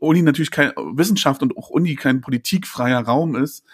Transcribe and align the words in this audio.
Uni 0.00 0.22
natürlich 0.22 0.50
kein 0.50 0.72
Wissenschaft 0.76 1.42
und 1.42 1.56
auch 1.56 1.70
Uni 1.70 1.94
kein 1.94 2.20
politikfreier 2.20 3.00
Raum 3.00 3.36
ist. 3.36 3.64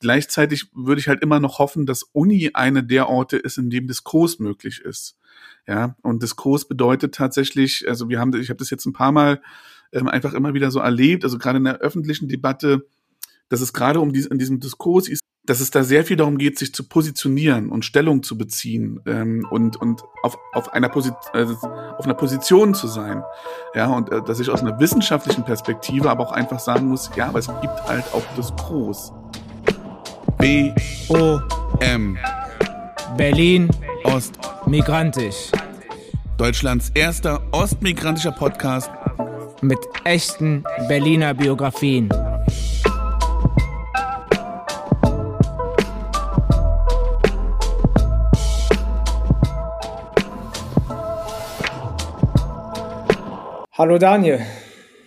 Gleichzeitig 0.00 0.70
würde 0.74 1.00
ich 1.00 1.08
halt 1.08 1.22
immer 1.22 1.40
noch 1.40 1.58
hoffen, 1.58 1.86
dass 1.86 2.02
Uni 2.02 2.50
eine 2.54 2.84
der 2.84 3.08
Orte 3.08 3.36
ist, 3.36 3.58
in 3.58 3.70
dem 3.70 3.86
Diskurs 3.86 4.38
möglich 4.38 4.80
ist. 4.80 5.18
Ja, 5.66 5.96
und 6.02 6.22
Diskurs 6.22 6.68
bedeutet 6.68 7.14
tatsächlich, 7.14 7.88
also 7.88 8.08
wir 8.08 8.20
haben, 8.20 8.34
ich 8.40 8.50
habe 8.50 8.58
das 8.58 8.70
jetzt 8.70 8.86
ein 8.86 8.92
paar 8.92 9.12
Mal 9.12 9.40
ähm, 9.92 10.08
einfach 10.08 10.32
immer 10.34 10.54
wieder 10.54 10.70
so 10.70 10.80
erlebt, 10.80 11.24
also 11.24 11.38
gerade 11.38 11.58
in 11.58 11.64
der 11.64 11.78
öffentlichen 11.78 12.28
Debatte, 12.28 12.86
dass 13.48 13.60
es 13.60 13.72
gerade 13.72 14.00
um 14.00 14.12
dies, 14.12 14.26
in 14.26 14.38
diesem 14.38 14.60
Diskurs 14.60 15.08
ist, 15.08 15.20
dass 15.44 15.60
es 15.60 15.70
da 15.70 15.84
sehr 15.84 16.04
viel 16.04 16.16
darum 16.16 16.38
geht, 16.38 16.58
sich 16.58 16.74
zu 16.74 16.88
positionieren 16.88 17.68
und 17.70 17.84
Stellung 17.84 18.24
zu 18.24 18.36
beziehen 18.36 19.00
ähm, 19.06 19.46
und 19.50 19.76
und 19.76 20.02
auf 20.24 20.36
auf 20.52 20.72
einer 20.72 20.88
Position 20.88 21.20
äh, 21.34 21.46
auf 21.96 22.04
einer 22.04 22.14
Position 22.14 22.74
zu 22.74 22.88
sein, 22.88 23.22
ja 23.74 23.86
und 23.86 24.10
äh, 24.10 24.22
dass 24.22 24.40
ich 24.40 24.50
aus 24.50 24.62
einer 24.62 24.80
wissenschaftlichen 24.80 25.44
Perspektive 25.44 26.10
aber 26.10 26.26
auch 26.26 26.32
einfach 26.32 26.58
sagen 26.58 26.88
muss, 26.88 27.10
ja, 27.14 27.28
aber 27.28 27.38
es 27.38 27.46
gibt 27.46 27.86
halt 27.86 28.04
auch 28.12 28.24
Diskurs. 28.36 29.12
B 30.38 30.72
O 31.08 31.38
M 31.80 32.18
Berlin 33.16 33.70
Ost 34.04 34.34
Migrantisch. 34.66 35.52
Deutschlands 36.36 36.90
erster 36.94 37.40
ostmigrantischer 37.52 38.32
Podcast 38.32 38.90
mit 39.62 39.78
echten 40.04 40.64
Berliner 40.88 41.32
Biografien. 41.32 42.10
Hallo 53.78 53.98
Daniel. 53.98 54.40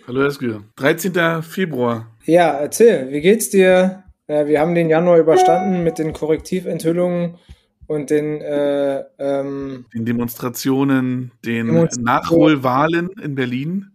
Hallo 0.05 0.28
Eske. 0.28 0.64
13. 0.76 1.41
Februar. 1.41 2.16
Ja, 2.26 2.52
erzähl, 2.52 3.12
wie 3.12 3.20
geht's 3.20 3.50
dir? 3.50 4.04
Wir 4.27 4.60
haben 4.60 4.76
den 4.76 4.91
Januar 4.91 5.18
überstanden 5.18 5.84
mit 5.84 5.98
den 5.98 6.13
Korrektiventhüllungen 6.13 7.40
und 7.88 8.12
den, 8.12 8.41
äh, 8.41 8.99
ähm, 9.18 9.88
den 9.91 10.05
Demonstrationen, 10.05 11.32
den 11.43 11.66
Demonstration. 11.66 12.04
Nachholwahlen 12.04 13.10
in 13.24 13.34
Berlin. 13.34 13.88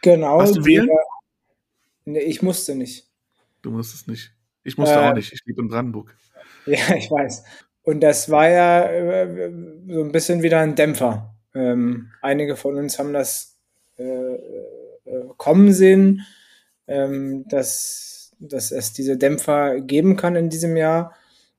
Genau. 0.00 0.40
Hast 0.40 0.56
du 0.56 0.64
wählen? 0.64 0.88
Nee, 2.06 2.20
ich 2.20 2.40
musste 2.40 2.76
nicht. 2.76 3.06
Du 3.60 3.72
musstest 3.72 4.08
nicht. 4.08 4.32
Ich 4.62 4.78
musste 4.78 4.94
äh, 4.94 5.10
auch 5.10 5.14
nicht. 5.14 5.34
Ich 5.34 5.44
lebe 5.44 5.60
in 5.60 5.68
Brandenburg. 5.68 6.16
Ja, 6.64 6.94
ich 6.96 7.10
weiß. 7.10 7.44
Und 7.82 8.00
das 8.00 8.30
war 8.30 8.48
ja 8.48 8.84
äh, 8.86 9.52
so 9.86 10.02
ein 10.02 10.12
bisschen 10.12 10.42
wieder 10.42 10.60
ein 10.60 10.74
Dämpfer. 10.74 11.34
Ähm, 11.54 12.08
einige 12.22 12.56
von 12.56 12.76
uns 12.76 12.98
haben 12.98 13.12
das 13.12 13.53
äh, 13.98 14.34
äh 14.34 14.38
kommen 15.36 15.72
sehen, 15.72 16.22
ähm, 16.86 17.44
dass, 17.48 18.32
dass 18.38 18.70
es 18.70 18.92
diese 18.92 19.16
Dämpfer 19.16 19.80
geben 19.80 20.16
kann 20.16 20.36
in 20.36 20.48
diesem 20.50 20.76
Jahr 20.76 21.14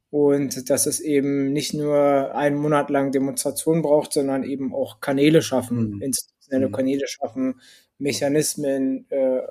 und 0.09 0.69
dass 0.69 0.86
es 0.86 1.00
eben 1.00 1.52
nicht 1.52 1.73
nur 1.73 2.33
einen 2.36 2.55
Monat 2.58 2.89
lang 2.89 3.11
Demonstrationen 3.11 3.81
braucht, 3.81 4.14
sondern 4.14 4.44
eben 4.44 4.73
auch 4.73 5.02
Kanäle 5.02 5.42
schaffen, 5.42 5.95
mhm. 5.95 6.02
institutionelle 6.02 6.67
mhm. 6.69 6.72
Kanäle 6.72 7.08
schaffen, 7.08 7.59
Mechanismen 7.97 9.09
äh, 9.09 9.42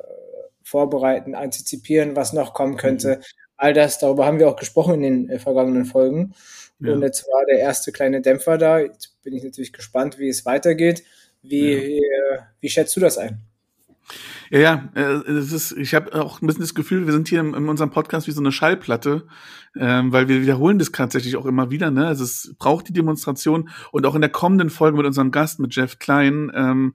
vorbereiten, 0.62 1.34
antizipieren, 1.34 2.16
was 2.16 2.32
noch 2.32 2.54
kommen 2.54 2.76
könnte. 2.76 3.16
Mhm. 3.16 3.22
All 3.56 3.72
das, 3.72 3.98
darüber 3.98 4.26
haben 4.26 4.38
wir 4.38 4.48
auch 4.48 4.56
gesprochen 4.56 4.94
in 4.94 5.02
den 5.02 5.28
äh, 5.28 5.38
vergangenen 5.38 5.84
Folgen. 5.84 6.34
Ja. 6.80 6.92
Und 6.92 7.02
jetzt 7.02 7.26
war 7.26 7.44
der 7.46 7.58
erste 7.58 7.92
kleine 7.92 8.20
Dämpfer 8.20 8.58
da. 8.58 8.78
Jetzt 8.78 9.22
bin 9.22 9.34
ich 9.34 9.44
natürlich 9.44 9.72
gespannt, 9.72 10.19
wie 10.19 10.28
es 10.28 10.44
weitergeht. 10.44 11.04
Wie, 11.45 11.73
ja. 11.73 11.78
äh, 11.78 12.39
wie 12.61 12.69
schätzt 12.69 12.97
du 12.97 13.00
das 13.00 13.19
ein? 13.19 13.42
Ja, 14.50 14.59
ja, 14.59 14.89
äh, 14.95 15.31
es 15.31 15.53
ist, 15.53 15.73
ich 15.73 15.95
habe 15.95 16.14
auch 16.23 16.41
ein 16.41 16.47
bisschen 16.47 16.62
das 16.62 16.75
Gefühl, 16.75 17.06
wir 17.06 17.12
sind 17.12 17.28
hier 17.28 17.41
in, 17.41 17.55
unserem 17.55 17.91
Podcast 17.91 18.27
wie 18.27 18.33
so 18.33 18.41
eine 18.41 18.53
Schallplatte, 18.53 19.27
ähm, 19.77 20.12
weil 20.12 20.28
wir 20.28 20.42
wiederholen 20.42 20.78
das 20.78 20.92
tatsächlich 20.92 21.37
auch 21.37 21.47
immer 21.47 21.70
wieder. 21.70 21.91
Ne? 21.91 22.06
Also 22.06 22.25
es 22.25 22.54
braucht 22.59 22.88
die 22.88 22.93
Demonstration 22.93 23.71
und 23.93 24.06
auch 24.06 24.15
in 24.15 24.21
der 24.21 24.31
kommenden 24.31 24.71
Folge 24.71 24.97
mit 24.97 25.06
unserem 25.06 25.31
Gast, 25.31 25.60
mit 25.60 25.75
Jeff 25.75 25.99
Klein, 25.99 26.53
ähm, 26.54 26.94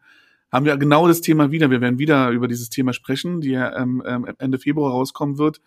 haben 0.51 0.65
wir 0.65 0.77
genau 0.77 1.07
das 1.07 1.21
Thema 1.21 1.51
wieder. 1.51 1.69
Wir 1.69 1.81
werden 1.81 1.99
wieder 1.99 2.29
über 2.29 2.47
dieses 2.47 2.69
Thema 2.69 2.93
sprechen, 2.93 3.41
die 3.41 3.51
ja 3.51 3.75
ähm, 3.77 4.01
ähm 4.05 4.27
Ende 4.39 4.57
Februar 4.57 4.91
rauskommen 4.91 5.37
wird. 5.37 5.61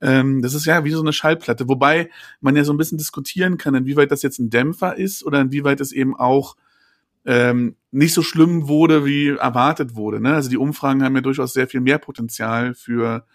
Ähm, 0.00 0.42
das 0.42 0.54
ist 0.54 0.66
ja 0.66 0.84
wie 0.84 0.90
so 0.90 1.00
eine 1.00 1.12
Schallplatte, 1.12 1.68
wobei 1.68 2.10
man 2.40 2.56
ja 2.56 2.64
so 2.64 2.72
ein 2.72 2.76
bisschen 2.76 2.98
diskutieren 2.98 3.56
kann, 3.56 3.74
inwieweit 3.74 4.10
das 4.10 4.22
jetzt 4.22 4.38
ein 4.38 4.50
Dämpfer 4.50 4.96
ist 4.96 5.24
oder 5.24 5.40
inwieweit 5.40 5.80
es 5.80 5.92
eben 5.92 6.16
auch 6.16 6.56
ähm, 7.26 7.76
nicht 7.90 8.14
so 8.14 8.22
schlimm 8.22 8.68
wurde, 8.68 9.04
wie 9.04 9.28
erwartet 9.28 9.94
wurde. 9.94 10.20
Ne? 10.20 10.34
Also 10.34 10.48
die 10.48 10.56
Umfragen 10.56 11.02
haben 11.02 11.14
ja 11.16 11.22
durchaus 11.22 11.52
sehr 11.52 11.68
viel 11.68 11.80
mehr 11.80 11.98
Potenzial 11.98 12.74
für 12.74 13.26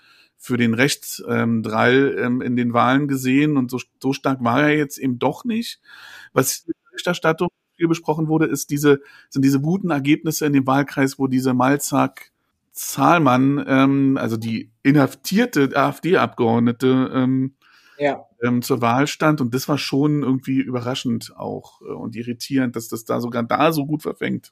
für 0.41 0.57
den 0.57 0.74
Rechtsdrall 0.74 2.16
ähm, 2.19 2.41
in 2.41 2.56
den 2.56 2.74
Wahlen 2.74 3.07
gesehen 3.07 3.57
und 3.57 3.69
so, 3.69 3.80
so 4.01 4.12
stark 4.12 4.44
war 4.44 4.63
er 4.63 4.75
jetzt 4.75 4.97
eben 4.97 5.19
doch 5.19 5.46
nicht. 5.46 5.80
Was 6.34 6.62
in 6.62 6.74
der 6.74 6.90
Berichterstattung 6.90 7.50
viel 7.75 7.88
besprochen 7.88 8.28
wurde, 8.28 8.47
ist 8.47 8.72
diese, 8.72 9.01
sind 9.30 9.46
diese 9.46 9.62
guten 9.62 9.91
Ergebnisse 9.91 10.47
in 10.47 10.53
dem 10.53 10.66
Wahlkreis, 10.66 11.19
wo 11.19 11.28
diese 11.28 11.53
Malzak 11.53 12.31
Zahlmann, 12.72 13.63
ähm, 13.68 14.18
also 14.19 14.35
die 14.35 14.72
inhaftierte 14.81 15.69
AfD-Abgeordnete, 15.75 17.12
ähm, 17.13 17.53
ja. 18.01 18.25
ähm, 18.44 18.62
zur 18.62 18.81
Wahl 18.81 19.07
stand. 19.07 19.39
Und 19.41 19.53
das 19.53 19.69
war 19.69 19.78
schon 19.78 20.23
irgendwie 20.23 20.59
überraschend 20.59 21.34
auch 21.38 21.81
äh, 21.81 21.94
und 21.94 22.16
irritierend, 22.16 22.75
dass 22.75 22.88
das 22.88 23.06
da 23.06 23.22
sogar 23.22 23.44
da 23.44 23.72
so 23.72 23.85
gut 23.85 24.01
verfängt. 24.01 24.51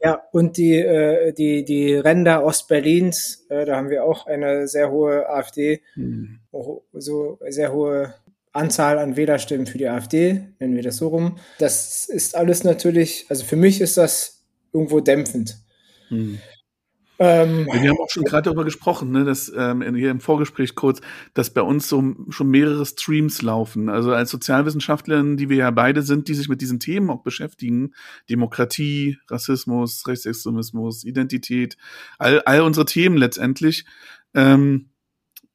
Ja, 0.00 0.22
und 0.30 0.56
die, 0.58 0.74
äh, 0.74 1.32
die, 1.32 1.64
die 1.64 1.94
Ränder 1.94 2.44
Ostberlins, 2.44 3.46
äh, 3.48 3.64
da 3.64 3.76
haben 3.76 3.90
wir 3.90 4.04
auch 4.04 4.26
eine 4.26 4.68
sehr 4.68 4.90
hohe 4.90 5.28
AfD, 5.28 5.80
hm. 5.94 6.38
so 6.92 7.40
sehr 7.48 7.72
hohe 7.72 8.14
Anzahl 8.52 8.98
an 8.98 9.16
Wählerstimmen 9.16 9.66
für 9.66 9.78
die 9.78 9.88
AfD, 9.88 10.40
nennen 10.60 10.76
wir 10.76 10.82
das 10.82 10.98
so 10.98 11.08
rum. 11.08 11.38
Das 11.58 12.08
ist 12.08 12.36
alles 12.36 12.62
natürlich, 12.62 13.26
also 13.28 13.44
für 13.44 13.56
mich 13.56 13.80
ist 13.80 13.96
das 13.96 14.44
irgendwo 14.72 15.00
dämpfend. 15.00 15.58
Hm. 16.08 16.38
Ähm, 17.20 17.66
wir 17.66 17.90
haben 17.90 17.98
auch 17.98 18.10
schon 18.10 18.22
gerade 18.22 18.44
darüber 18.44 18.64
gesprochen, 18.64 19.10
ne, 19.10 19.24
dass 19.24 19.52
ähm, 19.54 19.82
hier 19.96 20.10
im 20.10 20.20
Vorgespräch 20.20 20.76
kurz, 20.76 21.00
dass 21.34 21.52
bei 21.52 21.62
uns 21.62 21.88
so 21.88 22.14
schon 22.28 22.48
mehrere 22.48 22.86
Streams 22.86 23.42
laufen. 23.42 23.88
Also 23.88 24.12
als 24.12 24.30
Sozialwissenschaftlerin, 24.30 25.36
die 25.36 25.48
wir 25.48 25.56
ja 25.56 25.70
beide 25.72 26.02
sind, 26.02 26.28
die 26.28 26.34
sich 26.34 26.48
mit 26.48 26.60
diesen 26.60 26.78
Themen 26.78 27.10
auch 27.10 27.22
beschäftigen, 27.22 27.92
Demokratie, 28.30 29.18
Rassismus, 29.28 30.06
Rechtsextremismus, 30.06 31.04
Identität, 31.04 31.76
all, 32.18 32.40
all 32.42 32.60
unsere 32.60 32.86
Themen 32.86 33.16
letztendlich, 33.16 33.84
ähm, 34.34 34.90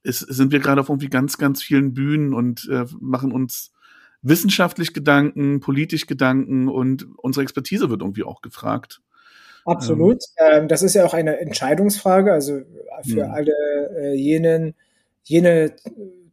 ist, 0.03 0.19
sind 0.19 0.51
wir 0.51 0.59
gerade 0.59 0.81
auf 0.81 0.89
irgendwie 0.89 1.09
ganz, 1.09 1.37
ganz 1.37 1.63
vielen 1.63 1.93
Bühnen 1.93 2.33
und 2.33 2.67
äh, 2.69 2.85
machen 2.99 3.31
uns 3.31 3.71
wissenschaftlich 4.21 4.93
Gedanken, 4.93 5.59
politisch 5.59 6.07
Gedanken 6.07 6.67
und 6.67 7.07
unsere 7.17 7.43
Expertise 7.43 7.89
wird 7.89 8.01
irgendwie 8.01 8.23
auch 8.23 8.41
gefragt. 8.41 9.01
Absolut. 9.65 10.21
Ähm, 10.37 10.67
das 10.67 10.83
ist 10.83 10.93
ja 10.93 11.05
auch 11.05 11.13
eine 11.13 11.39
Entscheidungsfrage, 11.39 12.33
also 12.33 12.61
für 13.07 13.29
alle 13.29 13.53
äh, 13.97 14.13
jenen, 14.13 14.75
jene 15.23 15.75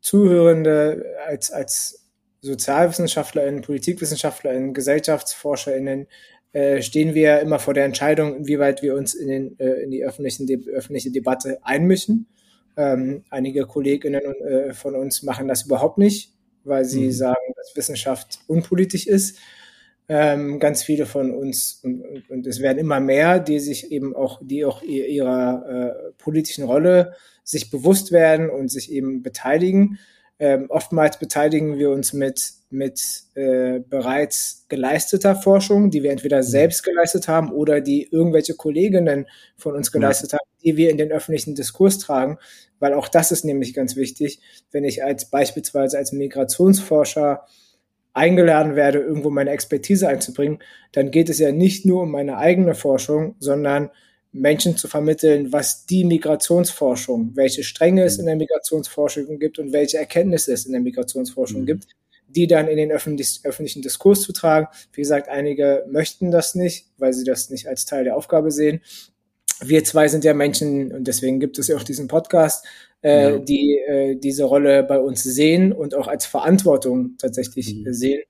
Zuhörende 0.00 1.04
als, 1.26 1.50
als 1.50 2.06
SozialwissenschaftlerInnen, 2.42 3.62
PolitikwissenschaftlerInnen, 3.62 4.74
GesellschaftsforscherInnen, 4.74 6.06
äh, 6.52 6.82
stehen 6.82 7.14
wir 7.14 7.41
immer 7.41 7.58
vor 7.58 7.74
der 7.74 7.84
Entscheidung, 7.84 8.34
inwieweit 8.34 8.82
wir 8.82 8.96
uns 8.96 9.14
in, 9.14 9.28
den, 9.28 9.60
äh, 9.60 9.82
in 9.82 9.91
die 9.91 10.04
öffentlichen, 10.04 10.47
die 10.47 10.66
öffentliche 10.68 11.12
Debatte 11.12 11.58
einmischen. 11.62 12.26
Ähm, 12.76 13.24
einige 13.30 13.66
KollegInnen 13.66 14.20
äh, 14.20 14.72
von 14.72 14.97
uns 14.97 15.22
machen 15.22 15.47
das 15.47 15.66
überhaupt 15.66 15.98
nicht, 15.98 16.32
weil 16.64 16.84
sie 16.84 17.06
mhm. 17.06 17.12
sagen, 17.12 17.52
dass 17.56 17.76
Wissenschaft 17.76 18.41
unpolitisch 18.48 19.06
ist 19.06 19.38
ähm, 20.10 20.59
ganz 20.59 20.82
viele 20.82 21.06
von 21.06 21.32
uns 21.32 21.82
und, 21.84 22.28
und, 22.28 22.44
es 22.44 22.60
werden 22.60 22.78
immer 22.78 22.98
mehr, 22.98 23.38
die 23.38 23.60
sich 23.60 23.93
eben 23.93 24.16
auch, 24.16 24.41
die 24.43 24.65
auch 24.65 24.82
ihrer 24.82 25.65
äh, 25.69 26.12
politischen 26.19 26.65
Rolle 26.65 27.15
sich 27.45 27.71
bewusst 27.71 28.10
werden 28.10 28.51
und 28.51 28.72
sich 28.72 28.91
eben 28.91 29.22
beteiligen. 29.22 30.01
Ähm, 30.41 30.66
oftmals 30.68 31.21
beteiligen 31.21 31.78
wir 31.78 31.91
uns 31.91 32.12
mit, 32.12 32.54
mit 32.71 33.01
äh, 33.36 33.78
bereits 33.89 34.66
geleisteter 34.68 35.36
Forschung, 35.36 35.92
die 35.92 36.03
wir 36.03 36.10
entweder 36.10 36.39
mhm. 36.39 36.42
selbst 36.42 36.83
geleistet 36.83 37.28
haben 37.28 37.53
oder 37.53 37.80
die 37.80 38.09
irgendwelche 38.10 38.54
Kolleginnen 38.54 39.28
von 39.56 39.77
uns 39.77 39.92
geleistet 39.92 40.33
ja. 40.33 40.39
haben, 40.39 40.48
die 40.65 40.77
wir 40.77 40.91
in 40.91 40.98
den 40.98 41.13
öffentlichen 41.13 41.54
Diskurs 41.54 41.98
tragen, 41.98 42.36
weil 42.80 42.95
auch 42.95 43.06
das 43.06 43.30
ist 43.30 43.45
nämlich 43.45 43.74
ganz 43.74 43.95
wichtig, 43.95 44.41
wenn 44.72 44.83
ich 44.83 45.04
als 45.04 45.30
beispielsweise 45.30 45.98
als 45.98 46.10
Migrationsforscher 46.10 47.45
eingeladen 48.12 48.77
werde, 48.77 48.98
irgendwo 48.98 49.30
meine 49.30 49.51
Expertise 49.51 50.09
einzubringen, 50.09 50.59
dann 50.92 51.10
geht 51.10 51.28
es 51.28 51.39
ja 51.39 51.53
nicht 51.53 51.86
nur 51.86 52.03
um 52.03 52.10
meine 52.10 52.36
eigene 52.36 52.74
Forschung, 52.74 53.36
sondern 53.39 53.91
Menschen 54.33 54.77
zu 54.77 54.89
vermitteln, 54.89 55.53
was 55.53 55.86
die 55.86 56.04
Migrationsforschung, 56.04 57.33
welche 57.34 57.65
Stränge 57.65 58.04
es 58.04 58.18
in 58.18 58.27
der 58.27 58.36
Migrationsforschung 58.36 59.39
gibt 59.39 59.59
und 59.59 59.72
welche 59.72 59.98
Erkenntnisse 59.98 60.53
es 60.53 60.66
in 60.66 60.72
der 60.72 60.80
Migrationsforschung 60.80 61.62
mhm. 61.62 61.66
gibt, 61.66 61.86
die 62.28 62.47
dann 62.47 62.68
in 62.68 62.77
den 62.77 62.92
öffentlich, 62.92 63.41
öffentlichen 63.42 63.83
Diskurs 63.83 64.22
zu 64.22 64.33
tragen. 64.33 64.68
Wie 64.92 65.01
gesagt, 65.01 65.28
einige 65.28 65.84
möchten 65.91 66.30
das 66.30 66.54
nicht, 66.54 66.86
weil 66.98 67.13
sie 67.13 67.24
das 67.24 67.51
nicht 67.51 67.66
als 67.66 67.86
Teil 67.86 68.04
der 68.04 68.16
Aufgabe 68.16 68.53
sehen. 68.53 68.83
wir 69.63 69.84
zwei 69.84 70.09
sind 70.09 70.24
ja 70.24 70.33
Menschen 70.33 70.92
und 70.92 71.04
deswegen 71.06 71.41
gibt 71.41 71.59
es 71.59 71.68
ja 71.68 71.77
auch 71.77 71.83
diesen 71.83 72.09
Podcast, 72.09 72.65
äh, 73.02 73.32
ja. 73.32 73.38
die 73.38 73.78
äh, 73.78 74.16
diese 74.16 74.44
Rolle 74.44 74.82
bei 74.82 74.98
uns 74.98 75.22
sehen 75.22 75.72
und 75.72 75.94
auch 75.94 76.08
als 76.08 76.26
Verantwortung 76.26 77.16
tatsächlich 77.18 77.74
mhm. 77.74 77.92
sehen. 77.92 78.22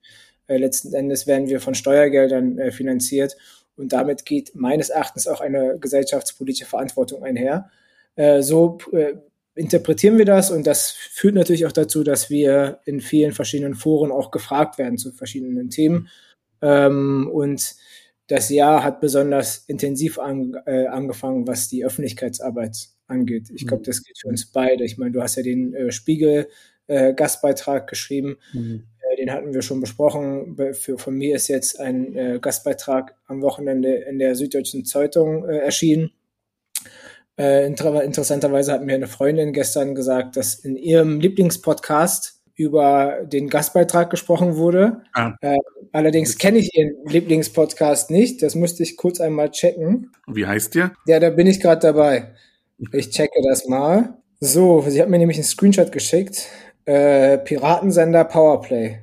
Äh, 0.47 0.57
letzten 0.57 0.93
Endes 0.93 1.27
werden 1.27 1.47
wir 1.47 1.59
von 1.59 1.75
Steuergeldern 1.75 2.57
äh, 2.57 2.71
finanziert 2.71 3.35
und 3.75 3.93
damit 3.93 4.25
geht 4.25 4.55
meines 4.55 4.89
Erachtens 4.89 5.27
auch 5.27 5.41
eine 5.41 5.77
gesellschaftspolitische 5.79 6.65
Verantwortung 6.65 7.23
einher. 7.23 7.69
Äh, 8.15 8.41
so 8.41 8.77
äh, 8.91 9.15
interpretieren 9.55 10.17
wir 10.17 10.25
das 10.25 10.51
und 10.51 10.67
das 10.67 10.91
führt 10.91 11.35
natürlich 11.35 11.65
auch 11.65 11.71
dazu, 11.71 12.03
dass 12.03 12.29
wir 12.29 12.79
in 12.85 13.01
vielen 13.01 13.33
verschiedenen 13.33 13.75
Foren 13.75 14.11
auch 14.11 14.31
gefragt 14.31 14.77
werden 14.77 14.97
zu 14.97 15.11
verschiedenen 15.11 15.69
Themen. 15.69 16.09
Ähm, 16.61 17.29
und 17.31 17.75
das 18.27 18.49
Jahr 18.49 18.83
hat 18.83 19.01
besonders 19.01 19.65
intensiv 19.67 20.19
an, 20.19 20.55
äh, 20.65 20.87
angefangen, 20.87 21.47
was 21.47 21.67
die 21.67 21.83
Öffentlichkeitsarbeit 21.83 22.89
angeht. 23.11 23.49
Ich 23.53 23.67
glaube, 23.67 23.81
mhm. 23.81 23.85
das 23.85 24.03
gilt 24.03 24.17
für 24.17 24.27
uns 24.27 24.45
beide. 24.45 24.83
Ich 24.83 24.97
meine, 24.97 25.11
du 25.11 25.21
hast 25.21 25.35
ja 25.35 25.43
den 25.43 25.73
äh, 25.73 25.91
Spiegel 25.91 26.47
äh, 26.87 27.13
geschrieben. 27.13 28.37
Mhm. 28.53 28.83
Äh, 28.99 29.15
den 29.17 29.31
hatten 29.31 29.53
wir 29.53 29.61
schon 29.61 29.81
besprochen. 29.81 30.57
Für, 30.73 30.97
von 30.97 31.15
mir 31.15 31.35
ist 31.35 31.47
jetzt 31.47 31.79
ein 31.79 32.15
äh, 32.15 32.39
Gastbeitrag 32.41 33.15
am 33.27 33.41
Wochenende 33.41 33.93
in 33.93 34.19
der 34.19 34.35
Süddeutschen 34.35 34.85
Zeitung 34.85 35.47
äh, 35.47 35.57
erschienen. 35.57 36.11
Äh, 37.37 37.65
inter 37.65 38.03
interessanterweise 38.03 38.73
hat 38.73 38.83
mir 38.83 38.95
eine 38.95 39.07
Freundin 39.07 39.53
gestern 39.53 39.95
gesagt, 39.95 40.35
dass 40.35 40.55
in 40.55 40.75
ihrem 40.75 41.19
Lieblingspodcast 41.19 42.41
über 42.55 43.21
den 43.23 43.49
Gastbeitrag 43.49 44.09
gesprochen 44.09 44.55
wurde. 44.57 45.01
Ah. 45.13 45.33
Äh, 45.41 45.57
allerdings 45.91 46.37
kenne 46.37 46.59
ich 46.59 46.75
ihren 46.75 46.93
Lieblingspodcast 47.07 48.11
nicht. 48.11 48.43
Das 48.43 48.55
musste 48.55 48.83
ich 48.83 48.97
kurz 48.97 49.19
einmal 49.21 49.49
checken. 49.51 50.11
Wie 50.27 50.45
heißt 50.45 50.75
der? 50.75 50.91
Ja, 51.07 51.19
da 51.19 51.29
bin 51.29 51.47
ich 51.47 51.59
gerade 51.59 51.81
dabei. 51.81 52.35
Ich 52.91 53.09
checke 53.09 53.41
das 53.47 53.67
mal. 53.67 54.17
So, 54.39 54.81
sie 54.87 55.01
hat 55.01 55.09
mir 55.09 55.19
nämlich 55.19 55.37
einen 55.37 55.43
Screenshot 55.43 55.91
geschickt. 55.91 56.47
Äh, 56.85 57.37
Piratensender 57.37 58.23
Powerplay. 58.23 58.99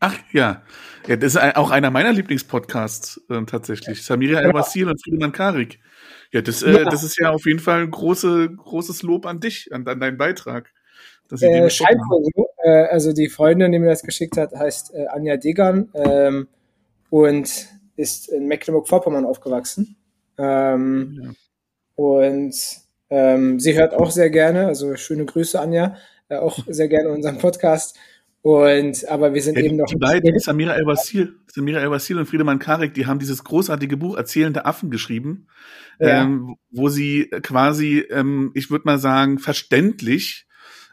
Ach 0.00 0.18
ja. 0.32 0.62
ja, 1.06 1.16
das 1.16 1.34
ist 1.34 1.56
auch 1.56 1.70
einer 1.70 1.90
meiner 1.90 2.12
Lieblingspodcasts 2.12 3.22
äh, 3.30 3.44
tatsächlich. 3.44 4.04
Samira 4.04 4.40
El-Wasil 4.40 4.88
und 4.88 5.02
Friedemann 5.02 5.32
Karik. 5.32 5.78
Ja, 6.32 6.42
das, 6.42 6.62
äh, 6.62 6.72
ja. 6.72 6.84
das 6.84 7.02
ist 7.02 7.18
ja 7.18 7.30
auf 7.30 7.46
jeden 7.46 7.60
Fall 7.60 7.82
ein 7.82 7.90
große, 7.90 8.50
großes 8.56 9.02
Lob 9.02 9.24
an 9.26 9.40
dich, 9.40 9.72
an, 9.72 9.86
an 9.86 10.00
deinen 10.00 10.18
Beitrag. 10.18 10.72
Dass 11.28 11.40
Sie 11.40 11.46
äh, 11.46 11.70
scheint 11.70 12.00
so. 12.08 12.48
Äh, 12.64 12.86
also 12.86 13.12
die 13.12 13.28
Freundin, 13.28 13.72
die 13.72 13.78
mir 13.78 13.88
das 13.88 14.02
geschickt 14.02 14.36
hat, 14.36 14.54
heißt 14.54 14.94
äh, 14.94 15.06
Anja 15.06 15.36
Degern 15.36 15.88
ähm, 15.94 16.48
und 17.10 17.68
ist 17.96 18.28
in 18.28 18.46
Mecklenburg-Vorpommern 18.48 19.24
aufgewachsen. 19.24 19.96
Ähm, 20.38 21.20
ja. 21.22 21.30
Und 21.94 22.54
ähm, 23.10 23.60
sie 23.60 23.74
hört 23.76 23.94
auch 23.94 24.10
sehr 24.10 24.30
gerne, 24.30 24.66
also 24.66 24.96
schöne 24.96 25.24
Grüße, 25.24 25.60
Anja, 25.60 25.96
äh, 26.28 26.36
auch 26.36 26.58
sehr 26.66 26.88
gerne 26.88 27.10
unseren 27.10 27.38
Podcast. 27.38 27.96
Und, 28.42 29.08
aber 29.08 29.34
wir 29.34 29.42
sind 29.42 29.58
ja, 29.58 29.64
eben 29.64 29.76
noch. 29.76 29.86
Die 29.86 29.96
beiden, 29.96 30.38
Samira 30.38 30.74
El-Wasil, 30.76 31.34
Samira 31.52 31.80
El-Wasil 31.80 32.16
und 32.16 32.26
Friedemann 32.26 32.60
Karek, 32.60 32.94
die 32.94 33.06
haben 33.06 33.18
dieses 33.18 33.42
großartige 33.42 33.96
Buch 33.96 34.16
Erzählende 34.16 34.64
Affen 34.64 34.90
geschrieben, 34.90 35.48
ja. 35.98 36.22
ähm, 36.22 36.54
wo 36.70 36.88
sie 36.88 37.28
quasi, 37.42 38.04
ähm, 38.08 38.52
ich 38.54 38.70
würde 38.70 38.84
mal 38.84 38.98
sagen, 38.98 39.40
verständlich 39.40 40.46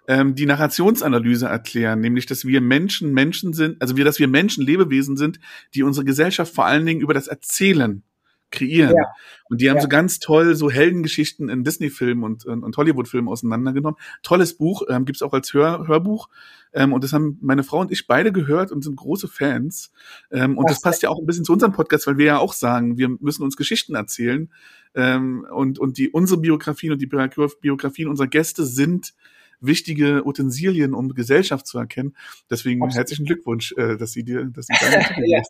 ähm, 0.07 0.33
die 0.33 0.47
Narrationsanalyse 0.47 1.45
erklären, 1.45 1.99
nämlich, 1.99 2.25
dass 2.25 2.45
wir 2.45 2.59
Menschen 2.59 3.13
Menschen 3.13 3.53
sind, 3.53 3.79
also 3.81 3.97
wir, 3.97 4.03
dass 4.03 4.17
wir 4.17 4.27
Menschen 4.27 4.65
Lebewesen 4.65 5.15
sind, 5.15 5.39
die 5.75 5.83
unsere 5.83 6.05
Gesellschaft 6.05 6.55
vor 6.55 6.65
allen 6.65 6.87
Dingen 6.87 7.01
über 7.01 7.13
das 7.13 7.27
Erzählen 7.27 8.03
kreieren. 8.53 8.95
Ja. 8.95 9.03
Und 9.49 9.59
die 9.59 9.69
haben 9.69 9.77
ja. 9.77 9.81
so 9.81 9.89
ganz 9.89 10.19
toll 10.19 10.55
so 10.55 10.71
Heldengeschichten 10.71 11.49
in 11.49 11.63
Disney-Filmen 11.63 12.23
und, 12.23 12.45
und, 12.45 12.63
und 12.63 12.77
Hollywood-Filmen 12.77 13.27
auseinandergenommen. 13.27 13.99
Tolles 14.21 14.55
Buch, 14.55 14.83
ähm, 14.89 15.03
gibt 15.05 15.21
auch 15.21 15.33
als 15.33 15.53
Hör, 15.53 15.87
Hörbuch. 15.87 16.29
Ähm, 16.73 16.93
und 16.93 17.03
das 17.03 17.11
haben 17.11 17.37
meine 17.41 17.63
Frau 17.63 17.79
und 17.79 17.91
ich 17.91 18.07
beide 18.07 18.31
gehört 18.31 18.71
und 18.71 18.83
sind 18.83 18.95
große 18.95 19.27
Fans. 19.27 19.91
Ähm, 20.31 20.57
und 20.57 20.69
das, 20.69 20.77
das 20.77 20.83
passt 20.83 21.03
ja 21.03 21.09
auch 21.09 21.19
ein 21.19 21.25
bisschen 21.25 21.43
zu 21.43 21.53
unserem 21.53 21.73
Podcast, 21.73 22.07
weil 22.07 22.17
wir 22.17 22.25
ja 22.25 22.37
auch 22.37 22.53
sagen, 22.53 22.97
wir 22.97 23.09
müssen 23.09 23.43
uns 23.43 23.57
Geschichten 23.57 23.95
erzählen. 23.95 24.49
Ähm, 24.95 25.45
und, 25.51 25.79
und 25.79 25.97
die 25.97 26.09
unsere 26.09 26.39
Biografien 26.39 26.93
und 26.93 27.01
die 27.01 27.07
Biografien 27.07 28.07
unserer 28.07 28.27
Gäste 28.27 28.65
sind 28.65 29.13
wichtige 29.59 30.25
Utensilien, 30.25 30.93
um 30.93 31.13
Gesellschaft 31.13 31.67
zu 31.67 31.79
erkennen. 31.79 32.15
Deswegen 32.49 32.81
Absolut. 32.83 32.97
herzlichen 32.97 33.25
Glückwunsch, 33.25 33.73
äh, 33.77 33.97
dass 33.97 34.11
Sie 34.11 34.23
dir, 34.23 34.45
dass 34.45 34.67
Sie 34.67 34.73
deine 34.81 35.27
ja. 35.27 35.41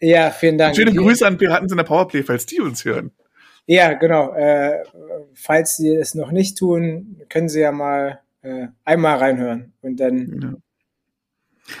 Ja, 0.00 0.30
vielen 0.30 0.58
Dank. 0.58 0.76
Schöne 0.76 0.94
Grüße 0.94 1.26
an 1.26 1.38
Piraten 1.38 1.68
in 1.68 1.76
der 1.76 1.84
Powerplay, 1.84 2.22
falls 2.22 2.46
die 2.46 2.60
uns 2.60 2.84
hören. 2.84 3.12
Ja, 3.66 3.92
genau. 3.92 4.32
Äh, 4.34 4.82
falls 5.34 5.76
Sie 5.76 5.94
es 5.94 6.14
noch 6.14 6.32
nicht 6.32 6.58
tun, 6.58 7.20
können 7.28 7.48
Sie 7.48 7.60
ja 7.60 7.72
mal 7.72 8.20
äh, 8.42 8.68
einmal 8.84 9.18
reinhören 9.18 9.72
und 9.80 10.00
dann. 10.00 10.40
Ja. 10.42 10.54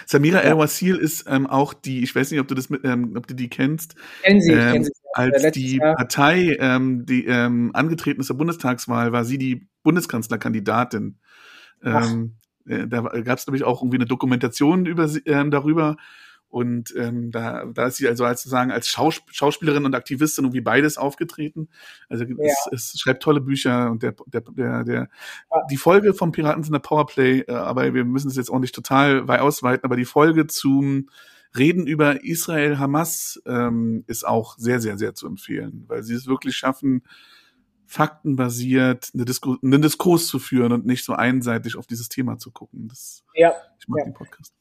Samira 0.06 0.38
ja. 0.38 0.50
El-Wasil 0.50 0.96
ist 0.96 1.24
ähm, 1.28 1.46
auch 1.46 1.74
die, 1.74 2.02
ich 2.02 2.14
weiß 2.14 2.30
nicht, 2.30 2.40
ob 2.40 2.46
du 2.46 2.54
das 2.54 2.70
mit, 2.70 2.84
ähm, 2.84 3.14
ob 3.16 3.26
du 3.26 3.34
die 3.34 3.48
kennst. 3.48 3.96
Kennen 4.22 4.40
Sie, 4.40 4.52
ähm, 4.52 4.72
kennen 4.72 4.84
Sie. 4.84 4.92
Als 5.14 5.50
die 5.50 5.78
Jahr. 5.78 5.96
Partei 5.96 6.56
ähm, 6.60 7.04
die 7.06 7.26
ähm, 7.26 7.70
angetreten 7.74 8.20
ist 8.20 8.28
zur 8.28 8.36
Bundestagswahl, 8.36 9.10
war 9.10 9.24
sie 9.24 9.38
die 9.38 9.66
Bundeskanzlerkandidatin. 9.82 11.18
Ähm, 11.82 12.36
äh, 12.66 12.86
da 12.86 13.00
gab 13.00 13.38
es 13.38 13.46
nämlich 13.48 13.64
auch 13.64 13.82
irgendwie 13.82 13.96
eine 13.96 14.06
Dokumentation 14.06 14.86
über 14.86 15.10
ähm, 15.24 15.50
darüber 15.50 15.96
und 16.50 16.92
ähm, 16.96 17.30
da, 17.30 17.64
da 17.66 17.86
ist 17.86 17.96
sie 17.96 18.08
also 18.08 18.24
als 18.24 18.42
sozusagen 18.42 18.72
als 18.72 18.88
Schaus 18.88 19.22
Schauspielerin 19.30 19.84
und 19.84 19.94
Aktivistin 19.94 20.44
irgendwie 20.44 20.60
beides 20.60 20.98
aufgetreten. 20.98 21.68
Also 22.08 22.24
ja. 22.24 22.34
es, 22.40 22.68
es 22.72 23.00
schreibt 23.00 23.22
tolle 23.22 23.40
Bücher 23.40 23.90
und 23.90 24.02
der, 24.02 24.14
der, 24.26 24.40
der, 24.40 24.84
der 24.84 24.94
ja. 24.94 25.08
die 25.70 25.76
Folge 25.76 26.12
vom 26.12 26.32
Piraten 26.32 26.64
sind 26.64 26.72
der 26.72 26.80
Powerplay, 26.80 27.40
äh, 27.42 27.52
aber 27.52 27.94
wir 27.94 28.04
müssen 28.04 28.28
es 28.28 28.36
jetzt 28.36 28.50
auch 28.50 28.58
nicht 28.58 28.74
total 28.74 29.28
weit 29.28 29.40
ausweiten, 29.40 29.84
aber 29.84 29.96
die 29.96 30.04
Folge 30.04 30.48
zum 30.48 31.08
Reden 31.56 31.86
über 31.86 32.24
Israel 32.24 32.78
Hamas 32.78 33.40
ähm, 33.46 34.04
ist 34.06 34.26
auch 34.26 34.56
sehr, 34.58 34.80
sehr, 34.80 34.98
sehr 34.98 35.14
zu 35.14 35.26
empfehlen, 35.26 35.84
weil 35.86 36.02
sie 36.02 36.14
es 36.14 36.26
wirklich 36.26 36.56
schaffen, 36.56 37.02
faktenbasiert 37.86 39.10
eine 39.14 39.24
Disku 39.24 39.56
einen 39.62 39.82
Diskurs 39.82 40.28
zu 40.28 40.38
führen 40.38 40.72
und 40.72 40.86
nicht 40.86 41.04
so 41.04 41.12
einseitig 41.12 41.76
auf 41.76 41.88
dieses 41.88 42.08
Thema 42.08 42.38
zu 42.38 42.52
gucken. 42.52 42.86
Das, 42.86 43.24
ja. 43.34 43.52
Ich 43.80 43.88
mag 43.88 43.98
ja. 43.98 44.04
den 44.04 44.14
Podcast. 44.14 44.54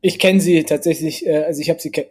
Ich 0.00 0.18
kenne 0.18 0.40
sie 0.40 0.64
tatsächlich, 0.64 1.26
äh, 1.26 1.44
also 1.44 1.60
ich 1.60 1.70
habe 1.70 1.80
sie 1.80 1.90
ke 1.90 2.10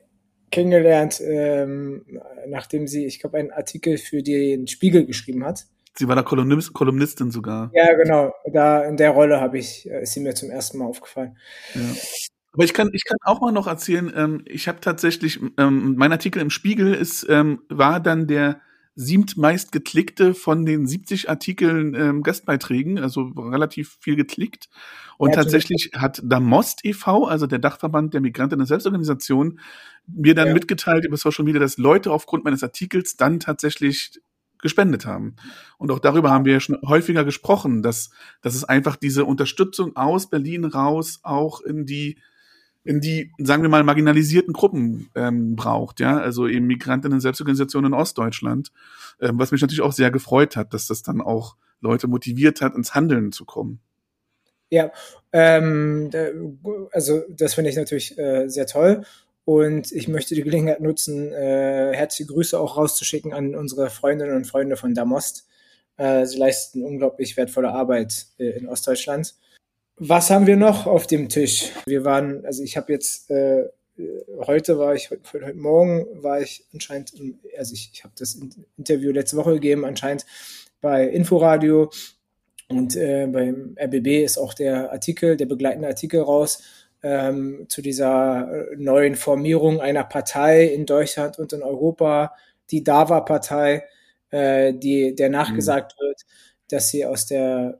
kennengelernt, 0.51 1.21
ähm, 1.23 2.05
nachdem 2.47 2.87
sie, 2.87 3.05
ich 3.05 3.19
glaube, 3.19 3.37
einen 3.37 3.51
Artikel 3.51 3.99
für 3.99 4.23
den 4.23 4.67
Spiegel 4.67 5.05
geschrieben 5.05 5.45
hat. 5.45 5.67
Sie 5.95 6.07
war 6.07 6.15
da 6.15 6.23
Kolumnist, 6.23 6.73
Kolumnistin 6.73 7.29
sogar. 7.29 7.69
Ja, 7.73 7.93
genau. 7.93 8.33
Da 8.51 8.83
in 8.83 8.97
der 8.97 9.11
Rolle 9.11 9.39
habe 9.39 9.59
ich, 9.59 9.87
äh, 9.87 10.01
ist 10.01 10.13
sie 10.13 10.21
mir 10.21 10.33
zum 10.33 10.49
ersten 10.49 10.79
Mal 10.79 10.85
aufgefallen. 10.85 11.37
Ja. 11.75 11.81
Aber 12.53 12.63
ich 12.63 12.73
kann, 12.73 12.89
ich 12.93 13.05
kann 13.05 13.17
auch 13.21 13.41
mal 13.41 13.51
noch 13.51 13.67
erzählen, 13.67 14.11
ähm, 14.15 14.41
ich 14.45 14.67
habe 14.67 14.79
tatsächlich, 14.79 15.39
ähm, 15.57 15.95
mein 15.97 16.11
Artikel 16.11 16.41
im 16.41 16.49
Spiegel 16.49 16.93
ist, 16.95 17.27
ähm, 17.29 17.61
war 17.69 17.99
dann 17.99 18.25
der 18.25 18.59
siebtmeist 19.01 19.71
geklickte 19.71 20.33
von 20.33 20.65
den 20.65 20.85
70 20.85 21.29
Artikeln 21.29 21.95
ähm, 21.95 22.21
Gastbeiträgen, 22.21 22.99
also 22.99 23.21
relativ 23.37 23.97
viel 24.01 24.17
geklickt. 24.17 24.67
Und 25.17 25.29
ja, 25.29 25.35
tatsächlich 25.35 25.91
hat 25.95 26.21
Damost 26.21 26.83
e.V., 26.83 27.25
also 27.25 27.47
der 27.47 27.59
Dachverband 27.59 28.13
der 28.13 28.19
Migrantinnen 28.19 28.65
Selbstorganisation, 28.65 29.61
mir 30.05 30.35
dann 30.35 30.49
ja. 30.49 30.53
mitgeteilt 30.53 31.05
über 31.05 31.15
Social 31.15 31.45
Media, 31.45 31.61
dass 31.61 31.77
Leute 31.77 32.11
aufgrund 32.11 32.43
meines 32.43 32.61
Artikels 32.61 33.15
dann 33.15 33.39
tatsächlich 33.39 34.19
gespendet 34.61 35.05
haben. 35.05 35.37
Und 35.77 35.91
auch 35.91 35.99
darüber 35.99 36.31
haben 36.31 36.43
wir 36.43 36.51
ja 36.51 36.59
schon 36.59 36.77
häufiger 36.85 37.23
gesprochen, 37.23 37.81
dass, 37.81 38.09
dass 38.41 38.53
es 38.53 38.65
einfach 38.65 38.97
diese 38.97 39.23
Unterstützung 39.23 39.95
aus 39.95 40.29
Berlin 40.29 40.65
raus 40.65 41.21
auch 41.23 41.61
in 41.61 41.85
die 41.85 42.19
in 42.89 43.01
die, 43.01 43.31
sagen 43.37 43.61
wir 43.61 43.69
mal, 43.69 43.83
marginalisierten 43.83 44.51
Gruppen 44.51 45.11
ähm, 45.13 45.55
braucht, 45.55 45.99
ja, 45.99 46.17
also 46.17 46.47
eben 46.47 46.65
Migrantinnen 46.65 47.19
Selbstorganisationen 47.19 47.93
in 47.93 47.99
Ostdeutschland, 47.99 48.71
ähm, 49.21 49.37
was 49.37 49.51
mich 49.51 49.61
natürlich 49.61 49.81
auch 49.81 49.91
sehr 49.91 50.09
gefreut 50.09 50.55
hat, 50.55 50.73
dass 50.73 50.87
das 50.87 51.03
dann 51.03 51.21
auch 51.21 51.55
Leute 51.81 52.07
motiviert 52.07 52.61
hat, 52.61 52.73
ins 52.73 52.95
Handeln 52.95 53.31
zu 53.31 53.45
kommen. 53.45 53.79
Ja, 54.71 54.91
ähm, 55.31 56.09
also 56.91 57.21
das 57.29 57.53
finde 57.53 57.69
ich 57.69 57.75
natürlich 57.75 58.17
äh, 58.17 58.47
sehr 58.47 58.65
toll. 58.65 59.03
Und 59.45 59.91
ich 59.91 60.07
möchte 60.07 60.33
die 60.33 60.41
Gelegenheit 60.41 60.81
nutzen, 60.81 61.31
äh, 61.31 61.91
herzliche 61.93 62.33
Grüße 62.33 62.59
auch 62.59 62.75
rauszuschicken 62.75 63.33
an 63.33 63.53
unsere 63.53 63.91
Freundinnen 63.91 64.35
und 64.35 64.47
Freunde 64.47 64.77
von 64.77 64.95
Damost. 64.95 65.47
Äh, 65.97 66.25
sie 66.25 66.39
leisten 66.39 66.83
unglaublich 66.83 67.37
wertvolle 67.37 67.69
Arbeit 67.69 68.25
äh, 68.39 68.57
in 68.57 68.67
Ostdeutschland. 68.67 69.35
Was 69.99 70.29
haben 70.29 70.47
wir 70.47 70.55
noch 70.55 70.87
auf 70.87 71.07
dem 71.07 71.27
Tisch? 71.27 71.71
Wir 71.85 72.05
waren, 72.05 72.45
also 72.45 72.63
ich 72.63 72.77
habe 72.77 72.93
jetzt 72.93 73.29
äh, 73.29 73.65
heute 74.47 74.79
war 74.79 74.95
ich 74.95 75.11
heute, 75.11 75.45
heute 75.45 75.57
Morgen 75.57 76.23
war 76.23 76.39
ich 76.39 76.63
anscheinend, 76.73 77.13
also 77.57 77.73
ich, 77.73 77.91
ich 77.93 78.03
habe 78.05 78.13
das 78.17 78.39
Interview 78.77 79.11
letzte 79.11 79.35
Woche 79.35 79.55
gegeben, 79.55 79.83
anscheinend 79.83 80.25
bei 80.79 81.03
Inforadio 81.03 81.91
und 82.69 82.95
äh, 82.95 83.27
beim 83.27 83.75
RBB 83.77 84.23
ist 84.23 84.37
auch 84.37 84.53
der 84.53 84.91
Artikel, 84.91 85.35
der 85.35 85.47
begleitende 85.47 85.89
Artikel 85.89 86.21
raus 86.21 86.63
ähm, 87.03 87.65
zu 87.67 87.81
dieser 87.81 88.67
neuen 88.77 89.15
Formierung 89.15 89.81
einer 89.81 90.05
Partei 90.05 90.65
in 90.65 90.85
Deutschland 90.85 91.39
und 91.39 91.51
in 91.51 91.61
Europa, 91.61 92.33
die 92.71 92.85
DAWA-Partei. 92.85 93.83
äh, 94.31 94.73
die, 94.73 95.15
der 95.15 95.29
nachgesagt 95.29 95.95
mhm. 95.99 96.05
wird, 96.05 96.21
dass 96.69 96.89
sie 96.89 97.05
aus 97.05 97.25
der 97.25 97.79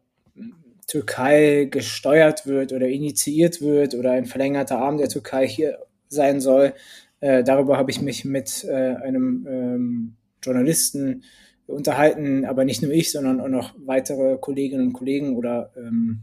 Türkei 0.90 1.68
gesteuert 1.70 2.48
wird 2.48 2.74
oder 2.74 2.88
initiiert 2.88 3.62
wird 3.62 3.94
oder 3.94 4.12
ein 4.12 4.26
verlängerter 4.26 4.80
Arm 4.80 4.98
der 4.98 5.08
Türkei 5.08 5.48
hier 5.48 5.78
sein 6.08 6.42
soll. 6.42 6.74
Äh, 7.20 7.44
darüber 7.44 7.78
habe 7.78 7.92
ich 7.92 8.02
mich 8.02 8.26
mit 8.26 8.64
äh, 8.64 8.96
einem 8.96 9.48
ähm, 9.48 10.16
Journalisten 10.44 11.24
unterhalten, 11.68 12.44
aber 12.44 12.66
nicht 12.66 12.82
nur 12.82 12.92
ich, 12.92 13.12
sondern 13.12 13.40
auch 13.40 13.48
noch 13.48 13.76
weitere 13.78 14.38
Kolleginnen 14.38 14.88
und 14.88 14.94
Kollegen 14.94 15.38
oder 15.38 15.72
ähm, 15.78 16.22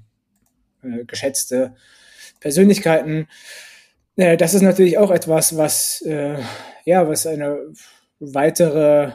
äh, 0.83 1.05
geschätzte 1.05 1.77
Persönlichkeiten. 2.41 3.29
Äh, 4.17 4.37
das 4.37 4.53
ist 4.53 4.63
natürlich 4.63 4.99
auch 4.99 5.13
etwas, 5.13 5.57
was 5.57 6.03
äh, 6.03 6.39
ja, 6.85 7.09
was 7.09 7.25
eine 7.29 7.73
weitere 8.19 9.13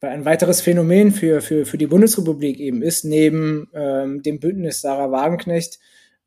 ein 0.00 0.24
weiteres 0.24 0.60
Phänomen 0.60 1.10
für, 1.10 1.40
für, 1.40 1.64
für 1.64 1.78
die 1.78 1.86
Bundesrepublik 1.86 2.60
eben 2.60 2.82
ist, 2.82 3.04
neben 3.04 3.70
ähm, 3.74 4.22
dem 4.22 4.40
Bündnis 4.40 4.80
Sarah 4.80 5.10
Wagenknecht, 5.10 5.78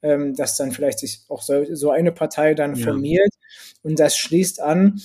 ähm, 0.01 0.35
dass 0.35 0.57
dann 0.57 0.71
vielleicht 0.71 0.99
sich 0.99 1.21
auch 1.29 1.41
so, 1.41 1.63
so 1.75 1.91
eine 1.91 2.11
Partei 2.11 2.53
dann 2.55 2.75
ja. 2.75 2.85
formiert. 2.85 3.33
Und 3.83 3.99
das 3.99 4.17
schließt 4.17 4.61
an 4.61 5.01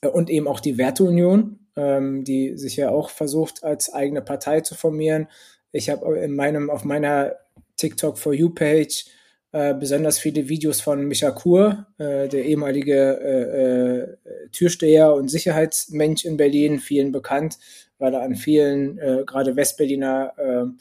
äh, 0.00 0.08
und 0.08 0.30
eben 0.30 0.48
auch 0.48 0.60
die 0.60 0.78
Werteunion, 0.78 1.60
ähm, 1.76 2.24
die 2.24 2.56
sich 2.56 2.76
ja 2.76 2.90
auch 2.90 3.10
versucht, 3.10 3.62
als 3.62 3.92
eigene 3.92 4.22
Partei 4.22 4.60
zu 4.60 4.74
formieren. 4.74 5.28
Ich 5.70 5.90
habe 5.90 6.18
in 6.18 6.34
meinem, 6.34 6.70
auf 6.70 6.84
meiner 6.84 7.36
TikTok 7.76 8.18
for 8.18 8.34
You 8.34 8.50
Page 8.50 9.04
äh, 9.52 9.74
besonders 9.74 10.18
viele 10.18 10.48
Videos 10.48 10.80
von 10.80 11.06
Micha 11.06 11.30
Kur, 11.30 11.86
äh, 11.98 12.28
der 12.28 12.44
ehemalige 12.44 13.18
äh, 13.20 14.02
äh, 14.02 14.48
Türsteher 14.52 15.14
und 15.14 15.28
Sicherheitsmensch 15.28 16.24
in 16.24 16.36
Berlin, 16.36 16.78
vielen 16.78 17.12
bekannt, 17.12 17.58
weil 17.98 18.14
er 18.14 18.22
an 18.22 18.34
vielen, 18.34 18.98
äh, 18.98 19.24
gerade 19.26 19.56
Westberliner 19.56 20.74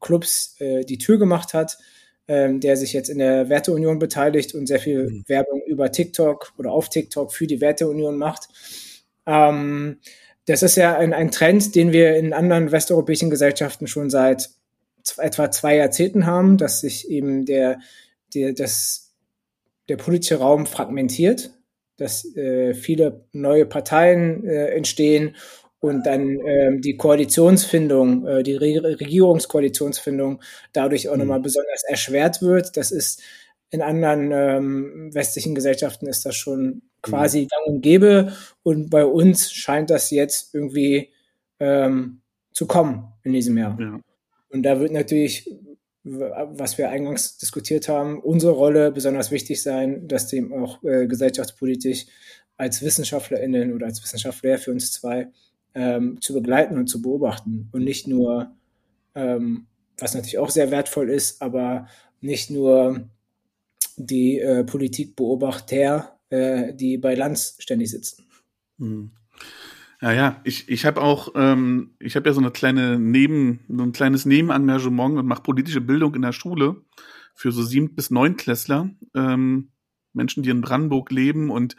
Clubs 0.00 0.56
die 0.58 0.96
Tür 0.96 1.18
gemacht 1.18 1.52
hat, 1.52 1.76
äh, 2.28 2.58
der 2.58 2.76
sich 2.76 2.92
jetzt 2.92 3.08
in 3.08 3.18
der 3.18 3.48
Werteunion 3.48 3.98
beteiligt 3.98 4.54
und 4.54 4.66
sehr 4.66 4.78
viel 4.78 5.10
mhm. 5.10 5.24
Werbung 5.26 5.60
über 5.66 5.90
TikTok 5.90 6.52
oder 6.56 6.70
auf 6.70 6.88
TikTok 6.88 7.32
für 7.32 7.46
die 7.46 7.60
Werteunion 7.60 8.16
macht. 8.16 8.48
Ähm, 9.26 9.98
das 10.46 10.62
ist 10.62 10.76
ja 10.76 10.96
ein, 10.96 11.12
ein 11.12 11.30
Trend, 11.30 11.74
den 11.74 11.92
wir 11.92 12.16
in 12.16 12.32
anderen 12.32 12.72
westeuropäischen 12.72 13.30
Gesellschaften 13.30 13.86
schon 13.86 14.08
seit 14.08 14.50
etwa 15.18 15.50
zwei 15.50 15.76
Jahrzehnten 15.76 16.26
haben, 16.26 16.56
dass 16.58 16.80
sich 16.80 17.08
eben 17.10 17.44
der, 17.44 17.80
der, 18.34 18.52
das, 18.52 19.14
der 19.88 19.96
politische 19.96 20.36
Raum 20.38 20.66
fragmentiert, 20.66 21.50
dass 21.96 22.24
äh, 22.36 22.74
viele 22.74 23.24
neue 23.32 23.66
Parteien 23.66 24.44
äh, 24.44 24.68
entstehen 24.68 25.36
und 25.80 26.06
dann 26.06 26.38
ähm, 26.46 26.80
die 26.80 26.96
Koalitionsfindung, 26.96 28.26
äh, 28.26 28.42
die 28.42 28.54
Re 28.54 29.00
Regierungskoalitionsfindung 29.00 30.40
dadurch 30.72 31.08
auch 31.08 31.14
mhm. 31.14 31.20
nochmal 31.20 31.40
besonders 31.40 31.82
erschwert 31.88 32.40
wird. 32.40 32.76
Das 32.76 32.92
ist 32.92 33.20
in 33.70 33.82
anderen 33.82 34.30
ähm, 34.32 35.10
westlichen 35.12 35.54
Gesellschaften 35.54 36.06
ist 36.06 36.24
das 36.24 36.36
schon 36.36 36.82
quasi 37.00 37.42
mhm. 37.42 37.48
gang 37.48 37.66
und 37.66 37.80
gäbe 37.80 38.32
und 38.62 38.90
bei 38.90 39.04
uns 39.04 39.50
scheint 39.52 39.90
das 39.90 40.10
jetzt 40.10 40.54
irgendwie 40.54 41.10
ähm, 41.58 42.20
zu 42.52 42.66
kommen 42.66 43.12
in 43.24 43.32
diesem 43.32 43.56
Jahr. 43.58 43.76
Ja. 43.80 44.00
Und 44.52 44.64
da 44.64 44.78
wird 44.78 44.92
natürlich, 44.92 45.50
was 46.04 46.76
wir 46.76 46.90
eingangs 46.90 47.38
diskutiert 47.38 47.88
haben, 47.88 48.20
unsere 48.20 48.52
Rolle 48.52 48.92
besonders 48.92 49.30
wichtig 49.30 49.62
sein, 49.62 50.06
dass 50.06 50.28
dem 50.28 50.52
auch 50.52 50.82
äh, 50.84 51.06
gesellschaftspolitisch 51.06 52.06
als 52.56 52.82
WissenschaftlerInnen 52.82 53.72
oder 53.72 53.86
als 53.86 54.02
Wissenschaftler 54.02 54.58
für 54.58 54.72
uns 54.72 54.92
zwei 54.92 55.28
ähm, 55.74 56.20
zu 56.20 56.34
begleiten 56.34 56.76
und 56.76 56.88
zu 56.88 57.00
beobachten 57.00 57.70
und 57.72 57.82
nicht 57.82 58.06
nur, 58.06 58.54
ähm, 59.14 59.66
was 59.96 60.14
natürlich 60.14 60.38
auch 60.38 60.50
sehr 60.50 60.70
wertvoll 60.70 61.08
ist, 61.08 61.40
aber 61.40 61.88
nicht 62.20 62.50
nur 62.50 63.08
die 63.96 64.38
äh, 64.38 64.64
Politikbeobachter, 64.64 66.18
äh, 66.28 66.74
die 66.74 66.98
bei 66.98 67.14
Lanz 67.14 67.56
ständig 67.58 67.90
sitzen. 67.90 68.26
Mhm. 68.76 69.12
Ja, 70.02 70.10
ja, 70.10 70.40
ich, 70.42 70.68
ich 70.68 70.84
habe 70.84 71.00
auch, 71.00 71.28
ähm, 71.36 71.92
ich 72.00 72.16
habe 72.16 72.28
ja 72.28 72.34
so 72.34 72.40
eine 72.40 72.50
kleine 72.50 72.98
Neben, 72.98 73.60
so 73.68 73.84
ein 73.84 73.92
kleines 73.92 74.26
Nebenengagement 74.26 75.16
und 75.16 75.26
mache 75.26 75.44
politische 75.44 75.80
Bildung 75.80 76.16
in 76.16 76.22
der 76.22 76.32
Schule 76.32 76.82
für 77.36 77.52
so 77.52 77.62
sieben 77.62 77.94
bis 77.94 78.10
neunklässler, 78.10 78.90
ähm, 79.14 79.70
Menschen, 80.12 80.42
die 80.42 80.50
in 80.50 80.60
Brandenburg 80.60 81.12
leben 81.12 81.50
und 81.52 81.76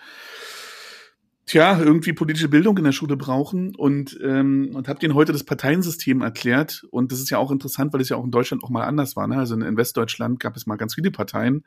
tja, 1.45 1.77
irgendwie 1.77 2.13
politische 2.13 2.47
Bildung 2.47 2.77
in 2.77 2.85
der 2.85 2.93
Schule 2.93 3.17
brauchen 3.17 3.75
und, 3.75 4.17
ähm, 4.23 4.71
und 4.73 4.87
habe 4.87 4.99
denen 4.99 5.15
heute 5.15 5.33
das 5.33 5.43
Parteiensystem 5.43 6.21
erklärt. 6.21 6.85
Und 6.91 7.11
das 7.11 7.19
ist 7.19 7.29
ja 7.29 7.39
auch 7.39 7.51
interessant, 7.51 7.91
weil 7.91 7.99
es 7.99 8.07
ja 8.07 8.15
auch 8.15 8.23
in 8.23 8.31
Deutschland 8.31 8.63
auch 8.63 8.69
mal 8.69 8.85
anders 8.85 9.17
war. 9.17 9.27
Ne? 9.27 9.35
Also 9.35 9.55
in 9.55 9.75
Westdeutschland 9.77 10.39
gab 10.39 10.55
es 10.55 10.65
mal 10.65 10.77
ganz 10.77 10.95
viele 10.95 11.11
Parteien 11.11 11.65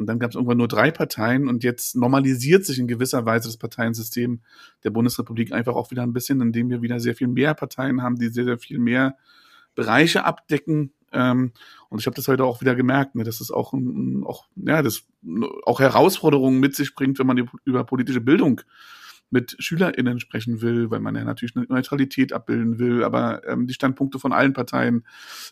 und 0.00 0.06
dann 0.06 0.18
gab 0.18 0.30
es 0.30 0.34
irgendwann 0.34 0.56
nur 0.56 0.66
drei 0.66 0.90
Parteien 0.90 1.46
und 1.46 1.62
jetzt 1.62 1.94
normalisiert 1.94 2.64
sich 2.64 2.78
in 2.78 2.88
gewisser 2.88 3.26
Weise 3.26 3.48
das 3.48 3.58
Parteiensystem 3.58 4.40
der 4.82 4.88
Bundesrepublik 4.88 5.52
einfach 5.52 5.74
auch 5.74 5.90
wieder 5.90 6.02
ein 6.02 6.14
bisschen, 6.14 6.40
indem 6.40 6.70
wir 6.70 6.80
wieder 6.80 7.00
sehr 7.00 7.14
viel 7.14 7.28
mehr 7.28 7.52
Parteien 7.52 8.02
haben, 8.02 8.16
die 8.16 8.28
sehr, 8.28 8.46
sehr 8.46 8.58
viel 8.58 8.78
mehr 8.78 9.18
Bereiche 9.74 10.24
abdecken. 10.24 10.94
Ähm, 11.12 11.52
und 11.90 12.00
ich 12.00 12.06
habe 12.06 12.16
das 12.16 12.28
heute 12.28 12.44
auch 12.44 12.62
wieder 12.62 12.74
gemerkt, 12.74 13.14
ne, 13.14 13.24
dass 13.24 13.42
es 13.42 13.50
auch, 13.50 13.74
auch, 14.24 14.46
ja, 14.56 14.80
das 14.80 15.02
auch 15.64 15.80
Herausforderungen 15.80 16.60
mit 16.60 16.74
sich 16.74 16.94
bringt, 16.94 17.18
wenn 17.18 17.26
man 17.26 17.50
über 17.64 17.84
politische 17.84 18.22
Bildung 18.22 18.62
mit 19.30 19.56
SchülerInnen 19.58 20.20
sprechen 20.20 20.60
will, 20.60 20.90
weil 20.90 21.00
man 21.00 21.14
ja 21.14 21.24
natürlich 21.24 21.56
eine 21.56 21.66
Neutralität 21.68 22.32
abbilden 22.32 22.78
will, 22.78 23.04
aber 23.04 23.46
ähm, 23.46 23.66
die 23.66 23.74
Standpunkte 23.74 24.18
von 24.18 24.32
allen 24.32 24.52
Parteien 24.52 25.04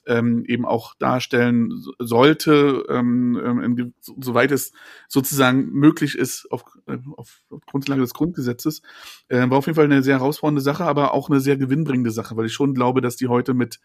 ähm, 0.07 0.45
eben 0.47 0.67
auch 0.67 0.95
darstellen 0.97 1.73
sollte, 1.99 2.85
ähm, 2.89 3.41
ähm 3.45 3.95
soweit 4.01 4.53
es 4.53 4.73
sozusagen 5.07 5.71
möglich 5.71 6.17
ist 6.17 6.51
auf, 6.51 6.65
äh, 6.87 6.99
auf 7.17 7.43
Grundlage 7.67 8.01
des 8.01 8.15
Grundgesetzes. 8.15 8.83
Äh, 9.29 9.49
war 9.49 9.59
auf 9.59 9.67
jeden 9.67 9.77
Fall 9.77 9.85
eine 9.85 10.03
sehr 10.03 10.19
herausfordernde 10.19 10.61
Sache, 10.63 10.85
aber 10.85 11.15
auch 11.15 11.31
eine 11.31 11.41
sehr 11.41 11.57
gewinnbringende 11.57 12.11
Sache, 12.11 12.37
weil 12.37 12.47
ich 12.47 12.53
schon 12.53 12.75
glaube, 12.75 13.01
dass 13.01 13.17
die 13.17 13.29
heute 13.29 13.55
mit 13.55 13.81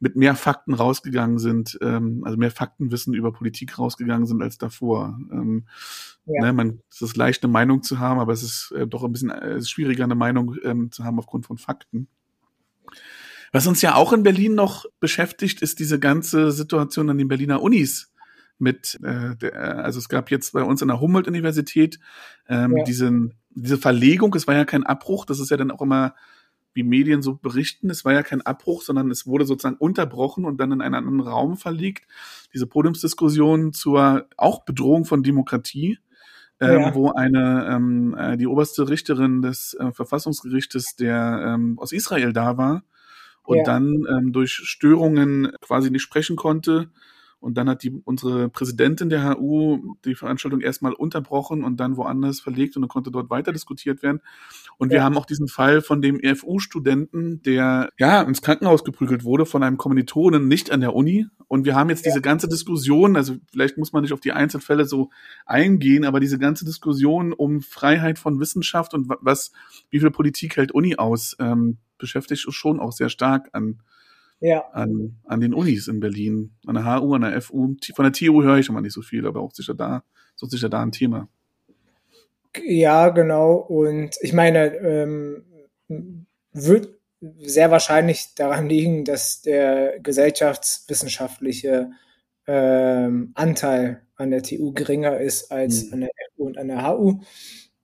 mit 0.00 0.16
mehr 0.16 0.36
Fakten 0.36 0.74
rausgegangen 0.74 1.38
sind, 1.38 1.78
ähm, 1.82 2.22
also 2.24 2.36
mehr 2.36 2.50
Faktenwissen 2.50 3.14
über 3.14 3.32
Politik 3.32 3.78
rausgegangen 3.78 4.26
sind 4.26 4.42
als 4.42 4.58
davor. 4.58 5.18
Ähm, 5.32 5.66
ja. 6.26 6.46
ne, 6.46 6.52
man, 6.52 6.80
es 6.90 7.02
ist 7.02 7.16
leicht, 7.16 7.42
eine 7.42 7.52
Meinung 7.52 7.82
zu 7.82 7.98
haben, 7.98 8.20
aber 8.20 8.32
es 8.32 8.42
ist 8.42 8.72
äh, 8.76 8.86
doch 8.86 9.02
ein 9.02 9.12
bisschen 9.12 9.30
äh, 9.30 9.62
schwieriger, 9.62 10.04
eine 10.04 10.14
Meinung 10.14 10.54
ähm, 10.62 10.92
zu 10.92 11.04
haben 11.04 11.18
aufgrund 11.18 11.46
von 11.46 11.58
Fakten. 11.58 12.08
Was 13.52 13.66
uns 13.66 13.82
ja 13.82 13.94
auch 13.94 14.12
in 14.12 14.22
Berlin 14.22 14.54
noch 14.54 14.84
beschäftigt, 15.00 15.62
ist 15.62 15.78
diese 15.78 15.98
ganze 15.98 16.52
Situation 16.52 17.10
an 17.10 17.18
den 17.18 17.28
Berliner 17.28 17.62
Unis 17.62 18.12
mit, 18.58 18.98
äh, 19.02 19.36
der, 19.36 19.84
also 19.84 19.98
es 19.98 20.08
gab 20.08 20.30
jetzt 20.30 20.52
bei 20.52 20.62
uns 20.62 20.82
an 20.82 20.88
der 20.88 21.00
Humboldt-Universität 21.00 21.98
ähm, 22.48 22.76
ja. 22.76 22.84
diesen, 22.84 23.34
diese 23.50 23.78
Verlegung, 23.78 24.34
es 24.34 24.46
war 24.46 24.54
ja 24.54 24.64
kein 24.64 24.84
Abbruch, 24.84 25.24
das 25.24 25.40
ist 25.40 25.50
ja 25.50 25.56
dann 25.56 25.70
auch 25.70 25.80
immer 25.80 26.14
wie 26.74 26.82
Medien 26.82 27.22
so 27.22 27.34
berichten. 27.34 27.90
Es 27.90 28.04
war 28.04 28.12
ja 28.12 28.22
kein 28.22 28.42
Abbruch, 28.42 28.82
sondern 28.82 29.10
es 29.10 29.26
wurde 29.26 29.44
sozusagen 29.44 29.76
unterbrochen 29.76 30.44
und 30.44 30.58
dann 30.58 30.72
in 30.72 30.80
einen 30.80 30.94
anderen 30.94 31.20
Raum 31.20 31.56
verlegt. 31.56 32.06
Diese 32.54 32.66
Podiumsdiskussion 32.66 33.72
zur 33.72 34.26
auch 34.36 34.64
Bedrohung 34.64 35.04
von 35.04 35.22
Demokratie, 35.22 35.98
ähm, 36.60 36.80
ja. 36.80 36.94
wo 36.94 37.10
eine 37.12 37.68
ähm, 37.70 38.16
äh, 38.18 38.36
die 38.36 38.46
oberste 38.46 38.88
Richterin 38.88 39.42
des 39.42 39.74
äh, 39.78 39.92
Verfassungsgerichtes, 39.92 40.96
der 40.96 41.54
ähm, 41.54 41.78
aus 41.78 41.92
Israel 41.92 42.32
da 42.32 42.56
war 42.56 42.84
und 43.42 43.58
ja. 43.58 43.64
dann 43.64 44.04
ähm, 44.10 44.32
durch 44.32 44.52
Störungen 44.52 45.52
quasi 45.60 45.90
nicht 45.90 46.02
sprechen 46.02 46.36
konnte 46.36 46.90
und 47.40 47.54
dann 47.56 47.68
hat 47.68 47.82
die, 47.82 47.90
unsere 48.04 48.48
Präsidentin 48.48 49.10
der 49.10 49.36
HU 49.36 49.94
die 50.04 50.14
Veranstaltung 50.14 50.60
erstmal 50.60 50.92
unterbrochen 50.92 51.62
und 51.62 51.78
dann 51.78 51.96
woanders 51.96 52.40
verlegt 52.40 52.76
und 52.76 52.82
dann 52.82 52.88
konnte 52.88 53.10
dort 53.10 53.30
weiter 53.30 53.52
diskutiert 53.52 54.02
werden. 54.02 54.20
Und 54.76 54.90
ja. 54.90 54.98
wir 54.98 55.04
haben 55.04 55.16
auch 55.16 55.26
diesen 55.26 55.46
Fall 55.46 55.80
von 55.80 56.02
dem 56.02 56.18
EFU-Studenten, 56.18 57.42
der 57.42 57.90
ja 57.98 58.22
ins 58.22 58.42
Krankenhaus 58.42 58.82
geprügelt 58.82 59.22
wurde 59.22 59.46
von 59.46 59.62
einem 59.62 59.76
Kommilitonen, 59.76 60.48
nicht 60.48 60.72
an 60.72 60.80
der 60.80 60.94
Uni. 60.94 61.26
Und 61.46 61.64
wir 61.64 61.76
haben 61.76 61.90
jetzt 61.90 62.04
ja. 62.04 62.10
diese 62.10 62.22
ganze 62.22 62.48
Diskussion, 62.48 63.16
also 63.16 63.36
vielleicht 63.52 63.78
muss 63.78 63.92
man 63.92 64.02
nicht 64.02 64.12
auf 64.12 64.20
die 64.20 64.32
Einzelfälle 64.32 64.84
so 64.84 65.10
eingehen, 65.46 66.04
aber 66.04 66.20
diese 66.20 66.38
ganze 66.38 66.64
Diskussion 66.64 67.32
um 67.32 67.62
Freiheit 67.62 68.18
von 68.18 68.40
Wissenschaft 68.40 68.94
und 68.94 69.08
was, 69.20 69.52
wie 69.90 70.00
viel 70.00 70.10
Politik 70.10 70.56
hält 70.56 70.72
Uni 70.72 70.96
aus, 70.96 71.36
ähm, 71.38 71.78
beschäftigt 71.98 72.46
uns 72.46 72.54
schon 72.54 72.80
auch 72.80 72.92
sehr 72.92 73.08
stark 73.08 73.48
an 73.52 73.80
ja. 74.40 74.64
an, 74.72 75.16
an 75.24 75.40
den 75.40 75.54
Unis 75.54 75.88
in 75.88 76.00
Berlin, 76.00 76.52
an 76.66 76.74
der 76.74 76.84
HU, 76.84 77.14
an 77.14 77.22
der 77.22 77.40
FU. 77.42 77.74
Von 77.94 78.04
der 78.04 78.12
TU 78.12 78.42
höre 78.42 78.58
ich 78.58 78.68
immer 78.68 78.80
nicht 78.80 78.92
so 78.92 79.02
viel, 79.02 79.26
aber 79.26 79.40
auch 79.40 79.52
sicher 79.52 79.74
da, 79.74 80.04
so 80.34 80.46
sicher 80.46 80.68
da 80.68 80.82
ein 80.82 80.92
Thema. 80.92 81.28
Ja, 82.64 83.08
genau. 83.10 83.54
Und 83.54 84.16
ich 84.20 84.32
meine, 84.32 84.74
ähm, 84.76 85.44
wird 86.52 86.98
sehr 87.40 87.70
wahrscheinlich 87.70 88.34
daran 88.34 88.68
liegen, 88.68 89.04
dass 89.04 89.42
der 89.42 89.98
gesellschaftswissenschaftliche 90.00 91.90
ähm, 92.46 93.32
Anteil 93.34 94.02
an 94.16 94.30
der 94.30 94.42
TU 94.42 94.72
geringer 94.72 95.18
ist 95.18 95.50
als 95.50 95.86
mhm. 95.86 95.92
an 95.94 96.00
der 96.00 96.10
FU 96.36 96.46
und 96.46 96.58
an 96.58 96.68
der 96.68 96.86
HU. 96.86 97.20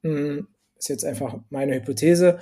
Hm, 0.02 0.49
ist 0.78 0.88
jetzt 0.88 1.04
einfach 1.04 1.38
meine 1.50 1.75
Hypothese. 1.75 2.38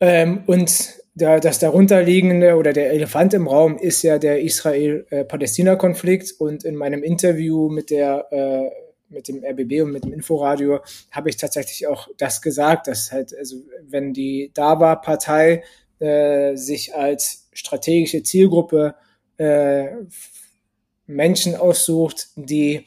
Ähm, 0.00 0.44
und 0.46 0.94
der, 1.14 1.40
das 1.40 1.58
darunterliegende 1.58 2.54
oder 2.56 2.72
der 2.72 2.92
Elefant 2.92 3.34
im 3.34 3.48
Raum 3.48 3.76
ist 3.76 4.02
ja 4.02 4.18
der 4.18 4.40
Israel-Palästina-Konflikt. 4.40 6.34
Und 6.38 6.64
in 6.64 6.76
meinem 6.76 7.02
Interview 7.02 7.68
mit 7.68 7.90
der 7.90 8.26
äh, 8.30 8.70
mit 9.10 9.28
dem 9.28 9.42
RBB 9.42 9.82
und 9.82 9.92
mit 9.92 10.04
dem 10.04 10.12
Inforadio 10.12 10.80
habe 11.10 11.30
ich 11.30 11.36
tatsächlich 11.36 11.86
auch 11.86 12.08
das 12.18 12.42
gesagt, 12.42 12.88
dass 12.88 13.10
halt, 13.10 13.34
also 13.36 13.56
wenn 13.82 14.12
die 14.12 14.50
DAWA-Partei 14.54 15.62
äh, 15.98 16.56
sich 16.56 16.94
als 16.94 17.48
strategische 17.52 18.22
Zielgruppe 18.22 18.94
äh, 19.38 19.86
Menschen 21.06 21.56
aussucht, 21.56 22.28
die 22.36 22.84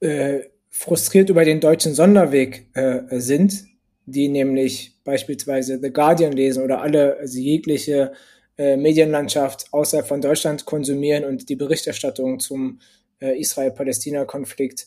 äh, 0.00 0.40
frustriert 0.68 1.30
über 1.30 1.44
den 1.44 1.60
deutschen 1.60 1.94
Sonderweg 1.94 2.66
äh, 2.74 3.20
sind, 3.20 3.64
die 4.06 4.28
nämlich 4.28 4.92
beispielsweise 5.04 5.78
The 5.80 5.92
Guardian 5.92 6.32
lesen 6.32 6.62
oder 6.62 6.80
alle, 6.80 7.16
also 7.18 7.38
jegliche 7.38 8.12
äh, 8.58 8.76
Medienlandschaft 8.76 9.72
außerhalb 9.72 10.06
von 10.06 10.20
Deutschland 10.20 10.64
konsumieren 10.64 11.24
und 11.24 11.48
die 11.48 11.56
Berichterstattung 11.56 12.38
zum 12.40 12.80
äh, 13.20 13.38
Israel-Palästina-Konflikt 13.38 14.86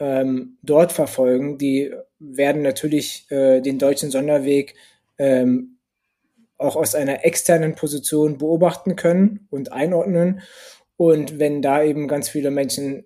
ähm, 0.00 0.58
dort 0.62 0.92
verfolgen, 0.92 1.58
die 1.58 1.92
werden 2.18 2.62
natürlich 2.62 3.26
äh, 3.30 3.60
den 3.60 3.78
deutschen 3.78 4.10
Sonderweg 4.10 4.74
ähm, 5.18 5.78
auch 6.56 6.76
aus 6.76 6.94
einer 6.94 7.24
externen 7.24 7.74
Position 7.74 8.38
beobachten 8.38 8.96
können 8.96 9.46
und 9.50 9.72
einordnen. 9.72 10.42
Und 10.96 11.38
wenn 11.38 11.62
da 11.62 11.82
eben 11.82 12.08
ganz 12.08 12.28
viele 12.28 12.50
Menschen, 12.50 13.04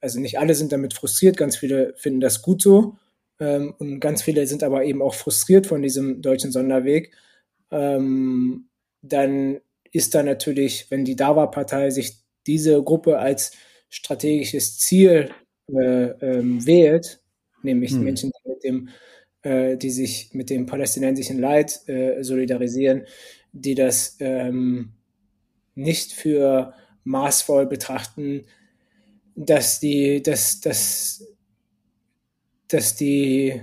also 0.00 0.20
nicht 0.20 0.38
alle 0.38 0.54
sind 0.54 0.72
damit 0.72 0.94
frustriert, 0.94 1.36
ganz 1.36 1.56
viele 1.56 1.94
finden 1.96 2.20
das 2.20 2.42
gut 2.42 2.62
so, 2.62 2.96
ähm, 3.40 3.74
und 3.78 4.00
ganz 4.00 4.22
viele 4.22 4.46
sind 4.46 4.62
aber 4.62 4.84
eben 4.84 5.02
auch 5.02 5.14
frustriert 5.14 5.66
von 5.66 5.82
diesem 5.82 6.22
deutschen 6.22 6.52
Sonderweg, 6.52 7.12
ähm, 7.70 8.68
dann 9.02 9.60
ist 9.92 10.14
da 10.14 10.22
natürlich, 10.22 10.90
wenn 10.90 11.04
die 11.04 11.16
DAWA-Partei 11.16 11.90
sich 11.90 12.18
diese 12.46 12.82
Gruppe 12.82 13.18
als 13.18 13.52
strategisches 13.88 14.78
Ziel 14.78 15.30
äh, 15.72 16.04
ähm, 16.20 16.66
wählt, 16.66 17.20
nämlich 17.62 17.92
hm. 17.92 18.04
Menschen, 18.04 18.30
die, 18.30 18.48
mit 18.48 18.64
dem, 18.64 18.88
äh, 19.42 19.76
die 19.76 19.90
sich 19.90 20.30
mit 20.32 20.50
dem 20.50 20.66
palästinensischen 20.66 21.38
Leid 21.38 21.88
äh, 21.88 22.22
solidarisieren, 22.22 23.06
die 23.52 23.74
das 23.74 24.16
ähm, 24.20 24.92
nicht 25.74 26.12
für 26.12 26.74
maßvoll 27.04 27.66
betrachten, 27.66 28.46
dass 29.36 29.80
die, 29.80 30.22
dass, 30.22 30.60
dass, 30.60 31.33
dass 32.68 32.96
die, 32.96 33.60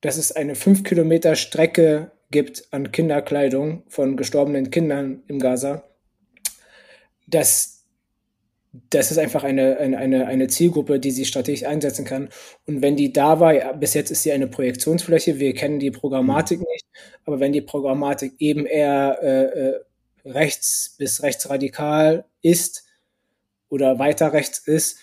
dass 0.00 0.16
es 0.16 0.32
eine 0.32 0.54
fünf 0.54 0.84
Kilometer 0.84 1.36
Strecke 1.36 2.12
gibt 2.30 2.68
an 2.72 2.92
Kinderkleidung 2.92 3.82
von 3.88 4.16
gestorbenen 4.16 4.70
Kindern 4.70 5.22
im 5.28 5.38
Gaza, 5.38 5.84
dass 7.26 7.78
das 8.90 9.10
ist 9.10 9.18
einfach 9.18 9.44
eine, 9.44 9.78
eine, 9.78 10.26
eine 10.26 10.48
Zielgruppe, 10.48 11.00
die 11.00 11.10
sie 11.10 11.24
strategisch 11.24 11.64
einsetzen 11.64 12.04
kann. 12.04 12.28
Und 12.66 12.82
wenn 12.82 12.96
die 12.96 13.12
da 13.12 13.40
war, 13.40 13.54
ja, 13.54 13.72
bis 13.72 13.94
jetzt 13.94 14.10
ist 14.10 14.22
sie 14.22 14.32
eine 14.32 14.46
Projektionsfläche, 14.46 15.38
wir 15.38 15.54
kennen 15.54 15.78
die 15.78 15.90
Programmatik 15.90 16.60
nicht, 16.60 16.86
aber 17.24 17.40
wenn 17.40 17.52
die 17.52 17.62
Programmatik 17.62 18.34
eben 18.38 18.66
eher 18.66 19.18
äh, 19.22 19.44
äh, 19.44 19.80
rechts 20.24 20.94
bis 20.98 21.22
rechtsradikal 21.22 22.26
ist 22.42 22.84
oder 23.68 23.98
weiter 23.98 24.32
rechts 24.32 24.58
ist, 24.58 24.98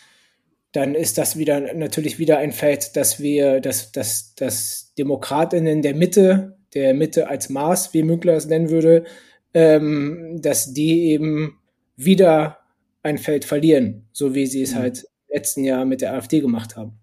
dann 0.76 0.94
ist 0.94 1.18
das 1.18 1.38
wieder 1.38 1.74
natürlich 1.74 2.20
wieder 2.20 2.38
ein 2.38 2.52
Feld, 2.52 2.96
dass 2.98 3.22
wir, 3.22 3.62
dass, 3.62 3.94
dass, 3.94 4.36
dass 4.36 4.94
Demokratinnen 4.98 5.82
der 5.82 5.96
Mitte, 5.96 6.58
der 6.74 6.94
Mitte 6.94 7.30
als 7.30 7.50
Maß, 7.50 7.94
wie 7.94 8.04
Münkler 8.04 8.34
es 8.34 8.48
nennen 8.48 8.70
würde, 8.70 9.06
ähm, 9.54 10.42
dass 10.42 10.74
die 10.74 11.12
eben 11.12 11.60
wieder 11.96 12.60
ein 13.04 13.18
Feld 13.18 13.46
verlieren, 13.46 14.10
so 14.12 14.36
wie 14.36 14.48
sie 14.48 14.64
es 14.64 14.74
mhm. 14.74 14.80
halt 14.80 15.04
im 15.04 15.36
letzten 15.36 15.64
Jahr 15.64 15.86
mit 15.86 16.02
der 16.02 16.14
AfD 16.14 16.42
gemacht 16.42 16.76
haben. 16.76 17.00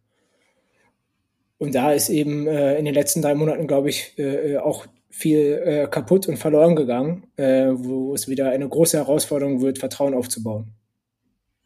Und 1.56 1.74
da 1.74 1.92
ist 1.92 2.10
eben 2.10 2.46
äh, 2.46 2.76
in 2.76 2.84
den 2.84 2.94
letzten 2.94 3.22
drei 3.22 3.34
Monaten, 3.34 3.66
glaube 3.68 3.88
ich, 3.88 4.18
äh, 4.18 4.58
auch 4.58 4.86
viel 5.08 5.62
äh, 5.64 5.86
kaputt 5.88 6.28
und 6.28 6.36
verloren 6.36 6.76
gegangen, 6.76 7.28
äh, 7.36 7.68
wo 7.70 8.12
es 8.14 8.28
wieder 8.28 8.50
eine 8.50 8.68
große 8.68 8.98
Herausforderung 8.98 9.62
wird, 9.62 9.78
Vertrauen 9.78 10.12
aufzubauen. 10.12 10.72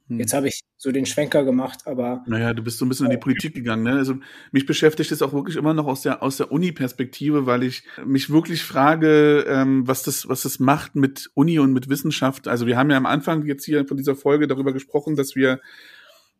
Hm. 0.08 0.20
Jetzt 0.20 0.34
habe 0.34 0.48
ich 0.48 0.60
so 0.76 0.92
den 0.92 1.06
Schwenker 1.06 1.44
gemacht, 1.44 1.80
aber. 1.86 2.22
Naja, 2.26 2.54
du 2.54 2.62
bist 2.62 2.78
so 2.78 2.84
ein 2.84 2.88
bisschen 2.88 3.06
in 3.06 3.12
die 3.12 3.18
Politik 3.18 3.54
gegangen, 3.54 3.82
ne? 3.82 3.92
Also 3.92 4.14
mich 4.52 4.66
beschäftigt 4.66 5.10
es 5.10 5.22
auch 5.22 5.32
wirklich 5.32 5.56
immer 5.56 5.74
noch 5.74 5.86
aus 5.86 6.02
der 6.02 6.22
aus 6.22 6.36
der 6.36 6.52
Uni-Perspektive, 6.52 7.46
weil 7.46 7.64
ich 7.64 7.82
mich 8.04 8.30
wirklich 8.30 8.62
frage, 8.62 9.44
ähm, 9.48 9.86
was 9.88 10.02
das 10.02 10.28
was 10.28 10.42
das 10.42 10.60
macht 10.60 10.94
mit 10.94 11.30
Uni 11.34 11.58
und 11.58 11.72
mit 11.72 11.88
Wissenschaft. 11.88 12.46
Also 12.46 12.66
wir 12.66 12.76
haben 12.76 12.90
ja 12.90 12.96
am 12.96 13.06
Anfang 13.06 13.44
jetzt 13.46 13.64
hier 13.64 13.86
von 13.86 13.96
dieser 13.96 14.14
Folge 14.14 14.46
darüber 14.46 14.72
gesprochen, 14.72 15.16
dass 15.16 15.34
wir 15.34 15.60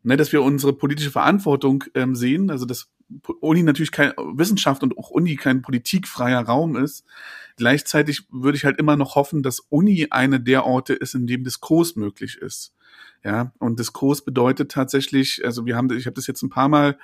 ne, 0.03 0.15
dass 0.15 0.31
wir 0.31 0.41
unsere 0.41 0.73
politische 0.73 1.11
Verantwortung 1.11 1.83
ähm, 1.93 2.15
sehen, 2.15 2.49
also 2.49 2.65
dass 2.65 2.89
Uni 3.39 3.63
natürlich 3.63 3.91
kein 3.91 4.11
Wissenschaft 4.17 4.83
und 4.83 4.97
auch 4.97 5.09
Uni 5.09 5.35
kein 5.35 5.61
politikfreier 5.61 6.41
Raum 6.41 6.75
ist. 6.75 7.05
Gleichzeitig 7.57 8.27
würde 8.31 8.57
ich 8.57 8.65
halt 8.65 8.79
immer 8.79 8.97
noch 8.97 9.15
hoffen, 9.15 9.43
dass 9.43 9.59
Uni 9.59 10.07
eine 10.09 10.39
der 10.39 10.65
Orte 10.65 10.93
ist, 10.93 11.15
in 11.15 11.27
dem 11.27 11.43
Diskurs 11.43 11.95
möglich 11.95 12.37
ist. 12.37 12.73
Ja, 13.23 13.51
und 13.59 13.79
Diskurs 13.79 14.23
bedeutet 14.23 14.71
tatsächlich, 14.71 15.43
also 15.43 15.65
wir 15.65 15.75
haben, 15.75 15.91
ich 15.91 16.05
habe 16.05 16.15
das 16.15 16.27
jetzt 16.27 16.43
ein 16.43 16.49
paar 16.49 16.69
Mal 16.69 16.97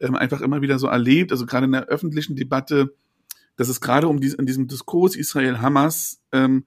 ähm, 0.00 0.16
einfach 0.16 0.40
immer 0.40 0.60
wieder 0.60 0.78
so 0.78 0.86
erlebt, 0.86 1.32
also 1.32 1.46
gerade 1.46 1.66
in 1.66 1.72
der 1.72 1.86
öffentlichen 1.86 2.36
Debatte, 2.36 2.94
dass 3.56 3.68
es 3.68 3.80
gerade 3.80 4.08
um 4.08 4.20
dies, 4.20 4.34
in 4.34 4.46
diesem 4.46 4.68
Diskurs 4.68 5.16
Israel-Hamas 5.16 6.20
ähm, 6.32 6.64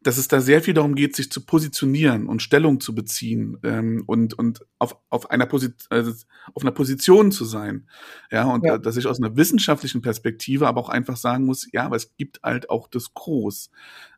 dass 0.00 0.16
es 0.16 0.28
da 0.28 0.40
sehr 0.40 0.62
viel 0.62 0.74
darum 0.74 0.94
geht, 0.94 1.16
sich 1.16 1.30
zu 1.30 1.44
positionieren 1.44 2.28
und 2.28 2.40
Stellung 2.40 2.80
zu 2.80 2.94
beziehen 2.94 3.58
ähm, 3.64 4.04
und 4.06 4.34
und 4.34 4.64
auf 4.78 4.96
auf 5.08 5.30
einer 5.30 5.46
Position 5.46 5.86
also 5.90 6.12
auf 6.54 6.62
einer 6.62 6.70
Position 6.70 7.32
zu 7.32 7.44
sein, 7.44 7.88
ja 8.30 8.44
und 8.44 8.64
ja. 8.64 8.78
dass 8.78 8.96
ich 8.96 9.06
aus 9.06 9.20
einer 9.20 9.36
wissenschaftlichen 9.36 10.00
Perspektive 10.00 10.68
aber 10.68 10.80
auch 10.80 10.88
einfach 10.88 11.16
sagen 11.16 11.46
muss, 11.46 11.66
ja, 11.72 11.84
aber 11.84 11.96
es 11.96 12.14
gibt 12.16 12.40
halt 12.44 12.70
auch 12.70 12.88
Diskurs. 12.88 13.70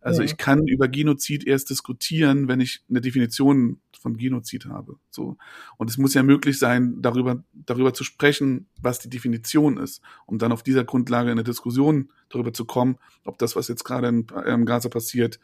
Also 0.02 0.20
ja. 0.20 0.26
ich 0.26 0.36
kann 0.36 0.66
über 0.66 0.86
Genozid 0.88 1.46
erst 1.46 1.70
diskutieren, 1.70 2.46
wenn 2.48 2.60
ich 2.60 2.82
eine 2.90 3.00
Definition 3.00 3.80
von 3.98 4.16
Genozid 4.18 4.66
habe. 4.66 4.96
So 5.10 5.38
und 5.78 5.88
es 5.88 5.96
muss 5.96 6.12
ja 6.12 6.22
möglich 6.22 6.58
sein, 6.58 7.00
darüber 7.00 7.42
darüber 7.52 7.94
zu 7.94 8.04
sprechen, 8.04 8.68
was 8.76 8.98
die 8.98 9.08
Definition 9.08 9.78
ist, 9.78 10.02
um 10.26 10.38
dann 10.38 10.52
auf 10.52 10.62
dieser 10.62 10.84
Grundlage 10.84 11.30
eine 11.30 11.44
Diskussion 11.44 12.10
darüber 12.30 12.52
zu 12.52 12.64
kommen, 12.64 12.96
ob 13.24 13.38
das, 13.38 13.56
was 13.56 13.68
jetzt 13.68 13.84
gerade 13.84 14.08
in, 14.08 14.26
in 14.46 14.64
Gaza 14.64 14.88
passiert, 14.88 15.38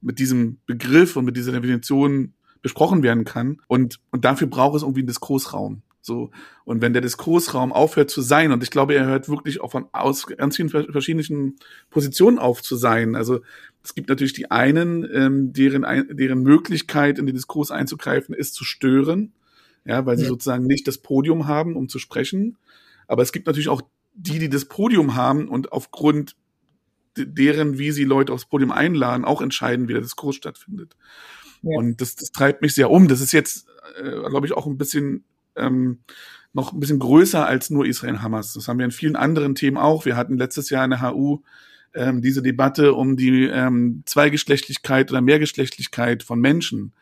mit 0.00 0.18
diesem 0.18 0.58
Begriff 0.66 1.16
und 1.16 1.24
mit 1.24 1.36
dieser 1.36 1.52
Definition 1.52 2.34
besprochen 2.62 3.02
werden 3.02 3.24
kann. 3.24 3.60
Und, 3.68 4.00
und 4.10 4.24
dafür 4.24 4.48
braucht 4.48 4.76
es 4.76 4.82
irgendwie 4.82 5.00
einen 5.00 5.08
Diskursraum. 5.08 5.82
So. 6.06 6.30
Und 6.64 6.82
wenn 6.82 6.92
der 6.92 7.02
Diskursraum 7.02 7.72
aufhört 7.72 8.10
zu 8.10 8.22
sein, 8.22 8.52
und 8.52 8.62
ich 8.62 8.70
glaube, 8.70 8.94
er 8.94 9.06
hört 9.06 9.28
wirklich 9.28 9.60
auch 9.60 9.72
von 9.72 9.86
aus 9.92 10.26
ganz 10.26 10.56
vielen 10.56 10.68
verschiedenen 10.68 11.56
Positionen 11.90 12.38
auf 12.38 12.62
zu 12.62 12.76
sein. 12.76 13.16
Also 13.16 13.40
es 13.82 13.94
gibt 13.94 14.08
natürlich 14.08 14.32
die 14.32 14.50
einen, 14.50 15.04
ähm, 15.12 15.52
deren, 15.52 15.84
deren 16.16 16.42
Möglichkeit, 16.42 17.18
in 17.18 17.26
den 17.26 17.34
Diskurs 17.34 17.72
einzugreifen, 17.72 18.34
ist 18.34 18.54
zu 18.54 18.64
stören, 18.64 19.32
ja, 19.84 20.06
weil 20.06 20.16
sie 20.16 20.24
ja. 20.24 20.28
sozusagen 20.28 20.66
nicht 20.66 20.86
das 20.86 20.98
Podium 20.98 21.48
haben, 21.48 21.74
um 21.74 21.88
zu 21.88 21.98
sprechen. 21.98 22.56
Aber 23.08 23.22
es 23.22 23.32
gibt 23.32 23.46
natürlich 23.46 23.68
auch 23.68 23.82
die, 24.16 24.38
die 24.38 24.48
das 24.48 24.64
Podium 24.64 25.14
haben 25.14 25.48
und 25.48 25.72
aufgrund 25.72 26.36
deren, 27.16 27.78
wie 27.78 27.92
sie 27.92 28.04
Leute 28.04 28.32
aufs 28.32 28.46
Podium 28.46 28.72
einladen, 28.72 29.24
auch 29.24 29.40
entscheiden, 29.40 29.88
wie 29.88 29.92
der 29.92 30.02
Diskurs 30.02 30.36
stattfindet. 30.36 30.96
Ja. 31.62 31.78
Und 31.78 32.00
das, 32.00 32.16
das 32.16 32.30
treibt 32.32 32.62
mich 32.62 32.74
sehr 32.74 32.90
um. 32.90 33.08
Das 33.08 33.20
ist 33.20 33.32
jetzt, 33.32 33.68
äh, 33.98 34.28
glaube 34.28 34.46
ich, 34.46 34.52
auch 34.52 34.66
ein 34.66 34.78
bisschen 34.78 35.24
ähm, 35.56 36.00
noch 36.52 36.72
ein 36.72 36.80
bisschen 36.80 36.98
größer 36.98 37.46
als 37.46 37.70
nur 37.70 37.86
Israel-Hamas. 37.86 38.54
Das 38.54 38.68
haben 38.68 38.78
wir 38.78 38.86
in 38.86 38.90
vielen 38.90 39.16
anderen 39.16 39.54
Themen 39.54 39.76
auch. 39.76 40.04
Wir 40.04 40.16
hatten 40.16 40.38
letztes 40.38 40.70
Jahr 40.70 40.84
in 40.84 40.90
der 40.90 41.02
HU 41.02 41.42
ähm, 41.94 42.22
diese 42.22 42.42
Debatte 42.42 42.94
um 42.94 43.16
die 43.16 43.44
ähm, 43.44 44.02
Zweigeschlechtlichkeit 44.06 45.10
oder 45.10 45.20
Mehrgeschlechtlichkeit 45.20 46.22
von 46.22 46.40
Menschen. 46.40 46.94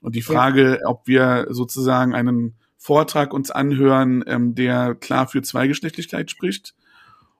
Und 0.00 0.14
die 0.14 0.22
Frage, 0.22 0.78
ja. 0.80 0.88
ob 0.88 1.06
wir 1.06 1.46
sozusagen 1.50 2.14
einen 2.14 2.54
Vortrag 2.82 3.32
uns 3.32 3.52
anhören, 3.52 4.24
ähm, 4.26 4.56
der 4.56 4.96
klar 4.96 5.28
für 5.28 5.40
Zweigeschlechtlichkeit 5.40 6.32
spricht 6.32 6.74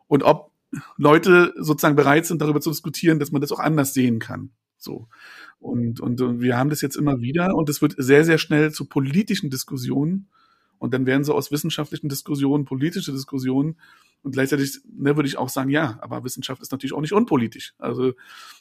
und 0.06 0.22
ob 0.22 0.52
Leute 0.96 1.52
sozusagen 1.58 1.96
bereit 1.96 2.26
sind, 2.26 2.40
darüber 2.40 2.60
zu 2.60 2.70
diskutieren, 2.70 3.18
dass 3.18 3.32
man 3.32 3.40
das 3.40 3.50
auch 3.50 3.58
anders 3.58 3.92
sehen 3.92 4.20
kann. 4.20 4.50
So. 4.78 5.08
Und, 5.58 5.98
und, 5.98 6.20
und 6.20 6.40
wir 6.40 6.56
haben 6.56 6.70
das 6.70 6.80
jetzt 6.80 6.94
immer 6.94 7.20
wieder 7.20 7.56
und 7.56 7.68
es 7.68 7.82
wird 7.82 7.94
sehr, 7.98 8.24
sehr 8.24 8.38
schnell 8.38 8.70
zu 8.70 8.84
politischen 8.84 9.50
Diskussionen. 9.50 10.28
Und 10.78 10.94
dann 10.94 11.06
werden 11.06 11.24
so 11.24 11.34
aus 11.34 11.50
wissenschaftlichen 11.50 12.08
Diskussionen 12.08 12.64
politische 12.64 13.10
Diskussionen. 13.10 13.80
Und 14.22 14.32
gleichzeitig 14.32 14.78
ne, 14.84 15.16
würde 15.16 15.28
ich 15.28 15.38
auch 15.38 15.48
sagen, 15.48 15.70
ja, 15.70 15.98
aber 16.02 16.22
Wissenschaft 16.22 16.62
ist 16.62 16.70
natürlich 16.70 16.92
auch 16.92 17.00
nicht 17.00 17.12
unpolitisch. 17.12 17.74
Also 17.78 18.12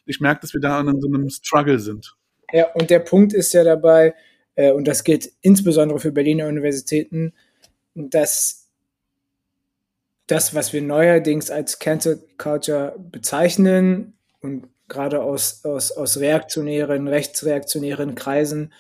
ich 0.07 0.19
merke, 0.19 0.41
dass 0.41 0.53
wir 0.55 0.61
da 0.61 0.79
an 0.79 0.99
so 0.99 1.07
einem 1.07 1.29
Struggle 1.29 1.77
sind. 1.77 2.15
Ja, 2.51 2.71
und 2.73 2.89
der 2.89 2.99
Punkt 2.99 3.33
ist 3.33 3.53
ja 3.53 3.63
dabei, 3.63 4.15
äh, 4.55 4.71
und 4.71 4.87
das 4.87 5.03
gilt 5.03 5.31
insbesondere 5.41 5.99
für 5.99 6.11
Berliner 6.11 6.47
Universitäten, 6.47 7.33
dass 7.95 8.67
das, 10.27 10.55
was 10.55 10.71
wir 10.71 10.81
neuerdings 10.81 11.51
als 11.51 11.79
Cancel 11.79 12.21
Culture 12.37 12.95
bezeichnen 13.11 14.13
und 14.39 14.67
gerade 14.87 15.21
aus, 15.21 15.65
aus, 15.65 15.91
aus 15.91 16.19
reaktionären, 16.19 17.07
rechtsreaktionären 17.07 18.15
Kreisen 18.15 18.71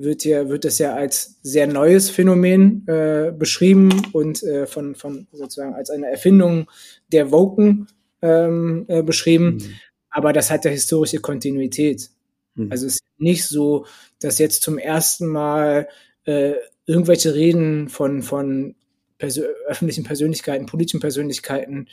wird 0.00 0.22
hier 0.22 0.48
wird 0.48 0.64
es 0.64 0.78
ja 0.78 0.94
als 0.94 1.38
sehr 1.42 1.66
neues 1.66 2.08
Phänomen 2.08 2.86
äh, 2.86 3.32
beschrieben 3.36 3.90
und 4.12 4.42
äh, 4.44 4.66
von, 4.66 4.94
von 4.94 5.26
sozusagen 5.32 5.74
als 5.74 5.90
eine 5.90 6.06
Erfindung 6.06 6.70
der 7.12 7.32
Woken 7.32 7.88
ähm, 8.22 8.84
äh, 8.88 9.02
beschrieben. 9.02 9.56
Mhm. 9.56 9.74
Aber 10.10 10.32
das 10.32 10.50
hat 10.50 10.64
ja 10.64 10.70
historische 10.70 11.18
Kontinuität. 11.18 12.10
Mhm. 12.54 12.70
Also 12.70 12.86
es 12.86 12.94
ist 12.94 13.07
nicht 13.18 13.46
so, 13.46 13.86
dass 14.20 14.38
jetzt 14.38 14.62
zum 14.62 14.78
ersten 14.78 15.26
Mal 15.26 15.88
äh, 16.24 16.54
irgendwelche 16.86 17.34
Reden 17.34 17.88
von, 17.88 18.22
von 18.22 18.74
persö 19.18 19.46
öffentlichen 19.66 20.04
Persönlichkeiten, 20.04 20.66
politischen 20.66 21.00
Persönlichkeiten 21.00 21.88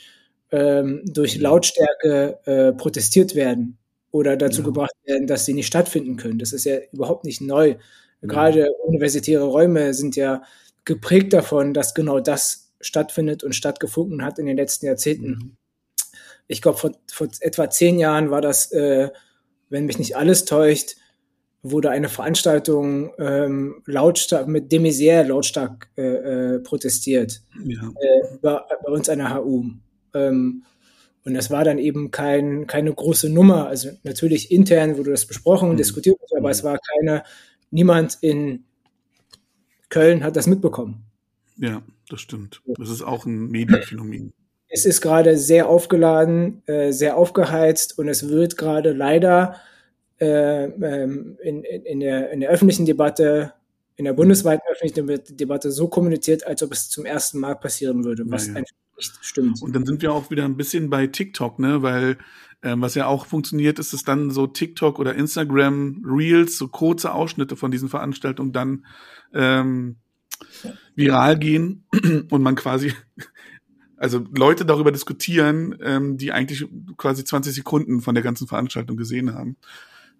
ähm, 0.50 1.02
durch 1.04 1.36
mhm. 1.36 1.42
Lautstärke 1.42 2.38
äh, 2.44 2.72
protestiert 2.72 3.34
werden 3.34 3.78
oder 4.10 4.36
dazu 4.36 4.60
ja. 4.60 4.66
gebracht 4.66 4.94
werden, 5.04 5.26
dass 5.26 5.44
sie 5.44 5.54
nicht 5.54 5.66
stattfinden 5.66 6.16
können. 6.16 6.38
Das 6.38 6.52
ist 6.52 6.64
ja 6.64 6.78
überhaupt 6.92 7.24
nicht 7.24 7.40
neu. 7.40 7.70
Ja. 7.70 7.76
Gerade 8.22 8.72
universitäre 8.84 9.44
Räume 9.44 9.92
sind 9.92 10.16
ja 10.16 10.42
geprägt 10.84 11.32
davon, 11.32 11.74
dass 11.74 11.94
genau 11.94 12.20
das 12.20 12.72
stattfindet 12.80 13.42
und 13.44 13.54
stattgefunden 13.54 14.24
hat 14.24 14.38
in 14.38 14.46
den 14.46 14.56
letzten 14.56 14.86
Jahrzehnten. 14.86 15.28
Mhm. 15.28 15.56
Ich 16.46 16.62
glaube, 16.62 16.78
vor, 16.78 16.92
vor 17.12 17.28
etwa 17.40 17.68
zehn 17.68 17.98
Jahren 17.98 18.30
war 18.30 18.40
das, 18.40 18.70
äh, 18.72 19.10
wenn 19.68 19.86
mich 19.86 19.98
nicht 19.98 20.16
alles 20.16 20.44
täuscht, 20.44 20.96
wurde 21.70 21.90
eine 21.90 22.08
Veranstaltung 22.08 23.12
ähm, 23.18 23.82
lautstark 23.86 24.48
mit 24.48 24.72
Demisier 24.72 25.24
lautstark 25.24 25.88
äh, 25.96 26.02
äh, 26.02 26.58
protestiert 26.60 27.42
ja. 27.64 27.82
äh, 27.82 28.36
bei, 28.42 28.60
bei, 28.84 28.92
uns 28.92 29.08
an 29.08 29.18
der 29.18 29.34
HU. 29.34 29.64
Ähm, 30.14 30.64
und 31.24 31.34
das 31.34 31.50
war 31.50 31.64
dann 31.64 31.78
eben 31.78 32.10
kein, 32.10 32.66
keine 32.66 32.94
große 32.94 33.28
Nummer. 33.28 33.66
Also 33.66 33.90
natürlich 34.04 34.50
intern 34.52 34.96
wurde 34.96 35.10
das 35.10 35.26
besprochen 35.26 35.68
und 35.68 35.74
mhm. 35.74 35.78
diskutiert, 35.78 36.16
aber 36.32 36.48
mhm. 36.48 36.52
es 36.52 36.64
war 36.64 36.78
keine, 36.78 37.24
niemand 37.70 38.18
in 38.20 38.64
Köln 39.88 40.24
hat 40.24 40.36
das 40.36 40.46
mitbekommen. 40.46 41.04
Ja, 41.56 41.82
das 42.08 42.20
stimmt. 42.20 42.62
Das 42.78 42.90
ist 42.90 43.02
auch 43.02 43.26
ein 43.26 43.48
Medienphänomen. 43.48 44.32
Es 44.68 44.84
ist 44.84 45.00
gerade 45.00 45.36
sehr 45.36 45.68
aufgeladen, 45.68 46.62
äh, 46.66 46.92
sehr 46.92 47.16
aufgeheizt 47.16 47.98
und 47.98 48.08
es 48.08 48.28
wird 48.28 48.56
gerade 48.56 48.92
leider 48.92 49.56
äh, 50.18 50.64
ähm, 50.64 51.36
in, 51.42 51.62
in, 51.64 51.82
in, 51.82 52.00
der, 52.00 52.30
in 52.30 52.40
der 52.40 52.50
öffentlichen 52.50 52.86
Debatte, 52.86 53.52
in 53.96 54.04
der 54.04 54.12
bundesweiten 54.12 54.62
öffentlichen 54.70 55.36
Debatte 55.36 55.70
so 55.70 55.88
kommuniziert, 55.88 56.46
als 56.46 56.62
ob 56.62 56.72
es 56.72 56.88
zum 56.88 57.04
ersten 57.04 57.38
Mal 57.38 57.56
passieren 57.56 58.04
würde, 58.04 58.24
was 58.26 58.46
ja, 58.46 58.52
ja. 58.52 58.58
einfach 58.58 58.76
nicht 58.96 59.18
stimmt. 59.22 59.62
Und 59.62 59.74
dann 59.74 59.84
sind 59.84 60.02
wir 60.02 60.12
auch 60.12 60.30
wieder 60.30 60.44
ein 60.44 60.56
bisschen 60.56 60.90
bei 60.90 61.06
TikTok, 61.06 61.58
ne, 61.58 61.82
weil 61.82 62.18
ähm, 62.62 62.80
was 62.80 62.94
ja 62.94 63.06
auch 63.06 63.26
funktioniert, 63.26 63.78
ist 63.78 63.92
es 63.92 64.02
dann 64.02 64.30
so 64.30 64.46
TikTok 64.46 64.98
oder 64.98 65.14
Instagram 65.14 66.02
Reels, 66.04 66.56
so 66.56 66.68
kurze 66.68 67.12
Ausschnitte 67.12 67.56
von 67.56 67.70
diesen 67.70 67.88
Veranstaltungen 67.88 68.52
dann 68.52 68.86
ähm, 69.34 69.96
viral 70.94 71.38
gehen 71.38 71.84
und 72.30 72.42
man 72.42 72.54
quasi 72.54 72.92
also 73.96 74.24
Leute 74.34 74.64
darüber 74.64 74.92
diskutieren, 74.92 75.76
ähm, 75.82 76.16
die 76.16 76.32
eigentlich 76.32 76.66
quasi 76.96 77.24
20 77.24 77.54
Sekunden 77.54 78.00
von 78.00 78.14
der 78.14 78.24
ganzen 78.24 78.46
Veranstaltung 78.46 78.96
gesehen 78.96 79.34
haben. 79.34 79.56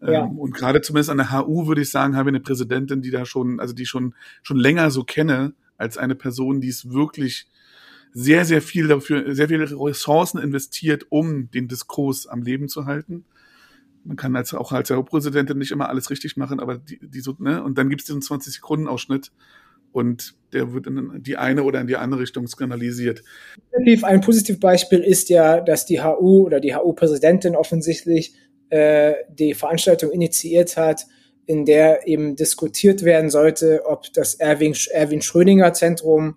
Ja. 0.01 0.25
Ähm, 0.25 0.39
und 0.39 0.55
gerade 0.55 0.81
zumindest 0.81 1.11
an 1.11 1.19
der 1.19 1.33
HU 1.33 1.67
würde 1.67 1.83
ich 1.83 1.91
sagen, 1.91 2.17
habe 2.17 2.31
ich 2.31 2.35
eine 2.35 2.43
Präsidentin, 2.43 3.03
die 3.03 3.11
da 3.11 3.25
schon, 3.25 3.61
also 3.61 3.75
die 3.75 3.87
schon, 3.87 4.15
schon 4.43 4.59
länger 4.59 4.91
so 4.91 5.05
kenne, 5.05 5.55
als 5.79 5.99
eine 5.99 6.15
Person, 6.15 6.61
die 6.61 6.69
es 6.69 6.91
wirklich 6.91 7.47
sehr, 8.13 8.45
sehr 8.45 8.63
viel 8.63 8.89
dafür, 8.89 9.35
sehr 9.35 9.49
viele 9.49 9.71
Ressourcen 9.71 10.39
investiert, 10.39 11.07
um 11.11 11.51
den 11.51 11.69
Diskurs 11.69 12.27
am 12.27 12.43
Leben 12.43 12.69
zu 12.69 12.87
halten. 12.87 13.25
Man 14.05 14.17
kann 14.17 14.37
als, 14.37 14.55
auch 14.55 14.73
als 14.73 14.91
HU-Präsidentin 14.91 15.59
nicht 15.59 15.73
immer 15.73 15.89
alles 15.89 16.11
richtig 16.11 16.37
machen, 16.37 16.61
aber 16.61 16.79
die, 16.79 16.99
die 17.03 17.21
so, 17.21 17.35
ne, 17.39 17.63
und 17.63 17.77
dann 17.77 17.91
gibt 17.91 18.03
es 18.03 18.07
diesen 18.07 18.23
20-Sekunden-Ausschnitt 18.23 19.33
und 19.93 20.35
der 20.53 20.73
wird 20.73 20.87
in 20.87 21.23
die 21.23 21.37
eine 21.37 21.65
oder 21.65 21.81
in 21.81 21.87
die 21.87 21.97
andere 21.97 22.21
Richtung 22.21 22.47
skandalisiert. 22.47 23.23
Ein 24.03 24.21
positives 24.21 24.61
Beispiel 24.61 25.01
ist 25.01 25.29
ja, 25.29 25.61
dass 25.61 25.87
die 25.87 26.01
HU 26.01 26.45
oder 26.45 26.61
die 26.61 26.75
HU-Präsidentin 26.75 27.57
offensichtlich 27.57 28.35
äh, 28.71 29.15
die 29.29 29.55
Veranstaltung 29.55 30.11
initiiert 30.11 30.77
hat, 30.77 31.07
in 31.47 31.65
der 31.65 32.07
eben 32.09 32.37
diskutiert 32.37 33.05
werden 33.05 33.31
sollte, 33.31 33.83
ob 33.87 34.13
das 34.13 34.35
Erwin, 34.35 34.75
Erwin 34.91 35.23
Schrödinger 35.23 35.73
Zentrum 35.73 36.37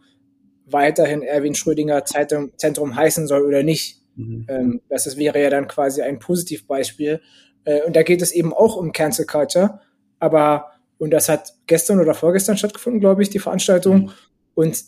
weiterhin 0.65 1.23
Erwin 1.23 1.55
Schrödinger 1.55 2.05
Zeitung, 2.05 2.51
Zentrum 2.57 2.95
heißen 2.95 3.27
soll 3.27 3.43
oder 3.43 3.63
nicht. 3.63 4.01
Mhm. 4.15 4.45
Ähm, 4.47 4.81
das 4.89 5.07
ist, 5.07 5.17
wäre 5.17 5.41
ja 5.41 5.49
dann 5.49 5.67
quasi 5.67 6.01
ein 6.01 6.19
Positivbeispiel. 6.19 7.21
Äh, 7.65 7.83
und 7.83 7.95
da 7.95 8.03
geht 8.03 8.21
es 8.21 8.31
eben 8.31 8.53
auch 8.53 8.75
um 8.75 8.91
Cancel 8.91 9.25
Culture. 9.25 9.79
Aber, 10.19 10.67
und 10.97 11.11
das 11.11 11.29
hat 11.29 11.53
gestern 11.65 11.99
oder 11.99 12.13
vorgestern 12.13 12.57
stattgefunden, 12.57 12.99
glaube 12.99 13.23
ich, 13.23 13.29
die 13.29 13.39
Veranstaltung. 13.39 13.97
Mhm. 13.97 14.11
Und 14.53 14.83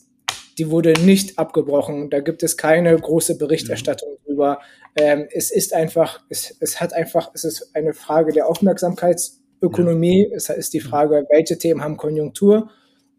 die 0.57 0.69
wurde 0.69 0.93
nicht 1.03 1.39
abgebrochen. 1.39 2.09
Da 2.09 2.19
gibt 2.19 2.43
es 2.43 2.57
keine 2.57 2.95
große 2.95 3.37
Berichterstattung 3.37 4.17
mhm. 4.41 4.55
drüber. 4.55 4.59
Ähm, 4.95 5.27
es 5.31 5.51
ist 5.51 5.73
einfach, 5.73 6.21
es, 6.29 6.55
es 6.59 6.81
hat 6.81 6.93
einfach, 6.93 7.31
es 7.33 7.43
ist 7.43 7.75
eine 7.75 7.93
Frage 7.93 8.33
der 8.33 8.47
Aufmerksamkeitsökonomie. 8.47 10.27
Ja. 10.29 10.35
Es 10.35 10.49
ist 10.49 10.73
die 10.73 10.81
Frage, 10.81 11.25
welche 11.29 11.57
Themen 11.57 11.81
haben 11.81 11.97
Konjunktur 11.97 12.69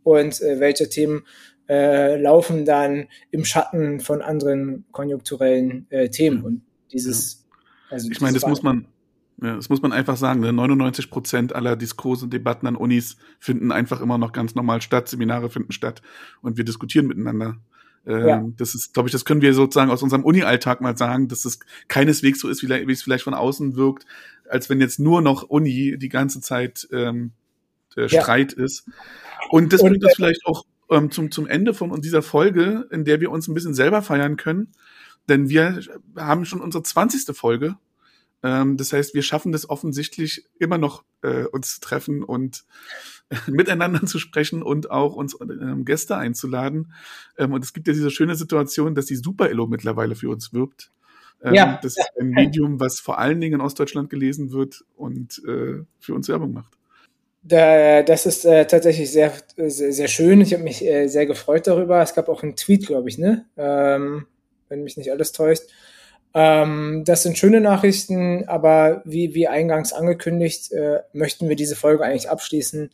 und 0.03 0.41
äh, 0.43 0.61
welche 0.61 0.89
Themen 0.89 1.25
äh, 1.69 2.21
laufen 2.21 2.65
dann 2.65 3.09
im 3.31 3.45
Schatten 3.45 4.01
von 4.01 4.21
anderen 4.21 4.85
konjunkturellen 4.93 5.87
äh, 5.91 6.11
Themen. 6.11 6.45
Und 6.45 6.63
dieses, 6.93 7.47
ja. 7.89 7.95
also 7.97 8.11
ich 8.11 8.21
meine, 8.21 8.35
das 8.35 8.47
muss 8.47 8.63
man, 8.63 8.87
ja, 9.41 9.57
das 9.57 9.71
muss 9.71 9.81
man 9.81 9.93
einfach 9.93 10.19
sagen. 10.19 10.41
Ne? 10.41 10.53
99 10.53 11.09
Prozent 11.09 11.55
aller 11.55 11.77
Diskurse 11.77 12.27
und 12.27 12.35
Debatten 12.35 12.67
an 12.67 12.77
Unis 12.77 13.17
finden 13.39 13.73
einfach 13.73 14.03
immer 14.03 14.19
noch 14.19 14.33
ganz 14.33 14.55
normal 14.55 14.83
statt. 14.83 15.09
Seminare 15.09 15.49
finden 15.49 15.73
statt 15.73 16.03
und 16.43 16.59
wir 16.59 16.65
diskutieren 16.65 17.07
miteinander. 17.07 17.57
Ähm, 18.07 18.27
ja. 18.27 18.45
Das 18.57 18.75
ist, 18.75 18.95
glaube 18.95 19.09
ich, 19.09 19.13
das 19.13 19.25
können 19.25 19.43
wir 19.43 19.55
sozusagen 19.55 19.91
aus 19.91 20.03
unserem 20.03 20.25
Uni-Alltag 20.25 20.81
mal 20.81 20.97
sagen, 20.97 21.29
dass 21.29 21.45
es 21.45 21.61
keineswegs 21.89 22.41
so 22.41 22.49
ist, 22.49 22.63
wie, 22.63 22.69
wie 22.69 22.93
es 22.93 23.03
vielleicht 23.03 23.25
von 23.25 23.35
außen 23.35 23.77
wirkt, 23.77 24.07
als 24.49 24.69
wenn 24.69 24.81
jetzt 24.81 24.99
nur 24.99 25.23
noch 25.23 25.45
Uni 25.45 25.97
die 25.99 26.09
ganze 26.09 26.41
Zeit 26.41 26.89
ähm, 26.93 27.33
der 27.97 28.07
ja. 28.07 28.23
Streit 28.23 28.53
ist. 28.53 28.89
Und 29.51 29.73
das 29.73 29.83
bringt 29.83 30.03
uns 30.03 30.15
vielleicht 30.17 30.47
auch 30.47 30.65
ähm, 30.91 31.11
zum, 31.11 31.31
zum 31.31 31.47
Ende 31.47 31.75
von 31.75 32.01
dieser 32.01 32.23
Folge, 32.23 32.87
in 32.91 33.05
der 33.05 33.21
wir 33.21 33.31
uns 33.31 33.49
ein 33.49 33.55
bisschen 33.55 33.75
selber 33.75 34.03
feiern 34.03 34.37
können. 34.37 34.73
Denn 35.29 35.49
wir 35.49 35.81
haben 36.17 36.45
schon 36.45 36.61
unsere 36.61 36.83
20. 36.83 37.37
Folge. 37.37 37.77
Ähm, 38.43 38.77
das 38.77 38.93
heißt, 38.93 39.15
wir 39.15 39.23
schaffen 39.23 39.53
das 39.53 39.69
offensichtlich 39.69 40.45
immer 40.59 40.79
noch, 40.79 41.05
äh, 41.23 41.45
uns 41.45 41.75
zu 41.75 41.81
treffen 41.81 42.23
und 42.23 42.65
miteinander 43.47 44.05
zu 44.07 44.19
sprechen 44.19 44.63
und 44.63 44.91
auch 44.91 45.15
uns 45.15 45.37
ähm, 45.41 45.85
Gäste 45.85 46.17
einzuladen. 46.17 46.93
Ähm, 47.39 47.53
und 47.53 47.65
es 47.65 47.73
gibt 47.73 47.87
ja 47.87 47.95
diese 47.95 48.11
schöne 48.11 48.35
Situation, 48.35 48.95
dass 48.95 49.07
die 49.07 49.17
Super 49.17 49.51
Illo 49.51 49.67
mittlerweile 49.67 50.15
für 50.15 50.31
uns 50.31 50.53
wirbt. 50.53 50.91
Ähm, 51.43 51.55
ja. 51.55 51.79
Das 51.83 51.97
ist 51.97 52.11
ein 52.19 52.31
Medium, 52.31 52.81
was 52.81 53.01
vor 53.01 53.19
allen 53.19 53.41
Dingen 53.41 53.55
in 53.55 53.61
Ostdeutschland 53.61 54.11
gelesen 54.11 54.53
wird 54.53 54.85
und 54.97 55.43
äh, 55.47 55.85
für 55.99 56.15
uns 56.15 56.29
Werbung 56.29 56.53
macht. 56.53 56.77
Da, 57.45 58.03
das 58.03 58.27
ist 58.27 58.45
äh, 58.45 58.67
tatsächlich 58.67 59.11
sehr, 59.11 59.33
sehr, 59.57 59.93
sehr 59.93 60.09
schön. 60.09 60.41
Ich 60.41 60.53
habe 60.53 60.63
mich 60.63 60.85
äh, 60.85 61.09
sehr 61.09 61.27
gefreut 61.27 61.67
darüber. 61.67 62.01
Es 62.01 62.15
gab 62.15 62.29
auch 62.29 62.45
einen 62.45 62.55
Tweet, 62.55 62.87
glaube 62.87 63.09
ich, 63.09 63.19
ne? 63.19 63.47
Ähm, 63.57 64.27
wenn 64.69 64.85
mich 64.85 64.97
nicht 64.97 65.11
alles 65.11 65.33
täuscht. 65.33 65.65
Ähm, 66.35 67.03
das 67.05 67.23
sind 67.23 67.37
schöne 67.37 67.61
Nachrichten, 67.61 68.49
aber 68.49 69.03
wie, 69.05 69.35
wie 69.35 69.49
eingangs 69.49 69.93
angekündigt, 69.93 70.73
äh, 70.73 71.01
möchten 71.13 71.49
wir 71.49 71.57
diese 71.57 71.77
Folge 71.77 72.05
eigentlich 72.05 72.31
abschließen 72.31 72.91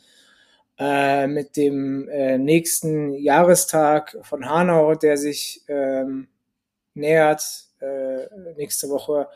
äh, 0.79 1.27
mit 1.27 1.57
dem 1.57 2.09
äh, 2.09 2.38
nächsten 2.38 3.12
Jahrestag 3.14 4.16
von 4.22 4.48
Hanau, 4.48 4.94
der 4.94 5.16
sich 5.16 5.62
ähm, 5.68 6.29
nähert. 6.94 7.42
Äh, 7.81 8.27
nächste 8.57 8.88
Woche 8.88 9.29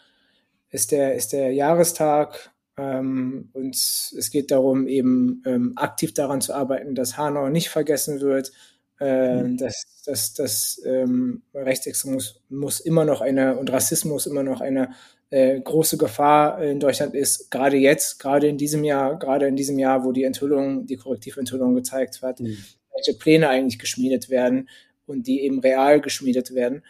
ist 0.71 0.91
der, 0.91 1.15
ist 1.15 1.33
der 1.33 1.53
Jahrestag 1.53 2.51
ähm, 2.77 3.51
und 3.53 3.75
es 3.75 4.31
geht 4.33 4.51
darum, 4.51 4.89
eben 4.89 5.43
ähm, 5.47 5.73
aktiv 5.77 6.15
daran 6.15 6.41
zu 6.41 6.55
arbeiten, 6.55 6.95
dass 6.95 7.17
Hanau 7.17 7.49
nicht 7.49 7.69
vergessen 7.69 8.21
wird, 8.21 8.53
äh, 8.99 9.57
dass, 9.57 10.03
dass, 10.05 10.35
dass 10.35 10.83
ähm, 10.85 11.43
Rechtsextremismus 11.55 12.81
immer 12.81 13.05
noch 13.05 13.21
eine 13.21 13.57
und 13.57 13.73
Rassismus 13.73 14.27
immer 14.27 14.43
noch 14.43 14.61
eine 14.61 14.91
äh, 15.31 15.61
große 15.61 15.97
Gefahr 15.97 16.63
in 16.63 16.79
Deutschland 16.79 17.15
ist, 17.15 17.51
gerade 17.51 17.79
jetzt, 17.79 18.19
gerade 18.19 18.49
in 18.49 18.59
diesem 18.59 18.85
Jahr, 18.85 19.19
gerade 19.19 19.47
in 19.47 19.57
diesem 19.57 19.79
Jahr, 19.79 20.05
wo 20.05 20.13
die 20.13 20.25
Enthüllung, 20.25 20.87
die 20.87 20.97
Korrektiventhüllung 20.97 21.75
gezeigt 21.75 22.21
hat, 22.23 22.41
mhm. 22.41 22.59
welche 22.95 23.19
Pläne 23.19 23.49
eigentlich 23.49 23.79
geschmiedet 23.79 24.29
werden 24.29 24.69
und 25.07 25.27
die 25.27 25.41
eben 25.41 25.61
real 25.61 26.01
geschmiedet 26.01 26.55
werden. 26.55 26.83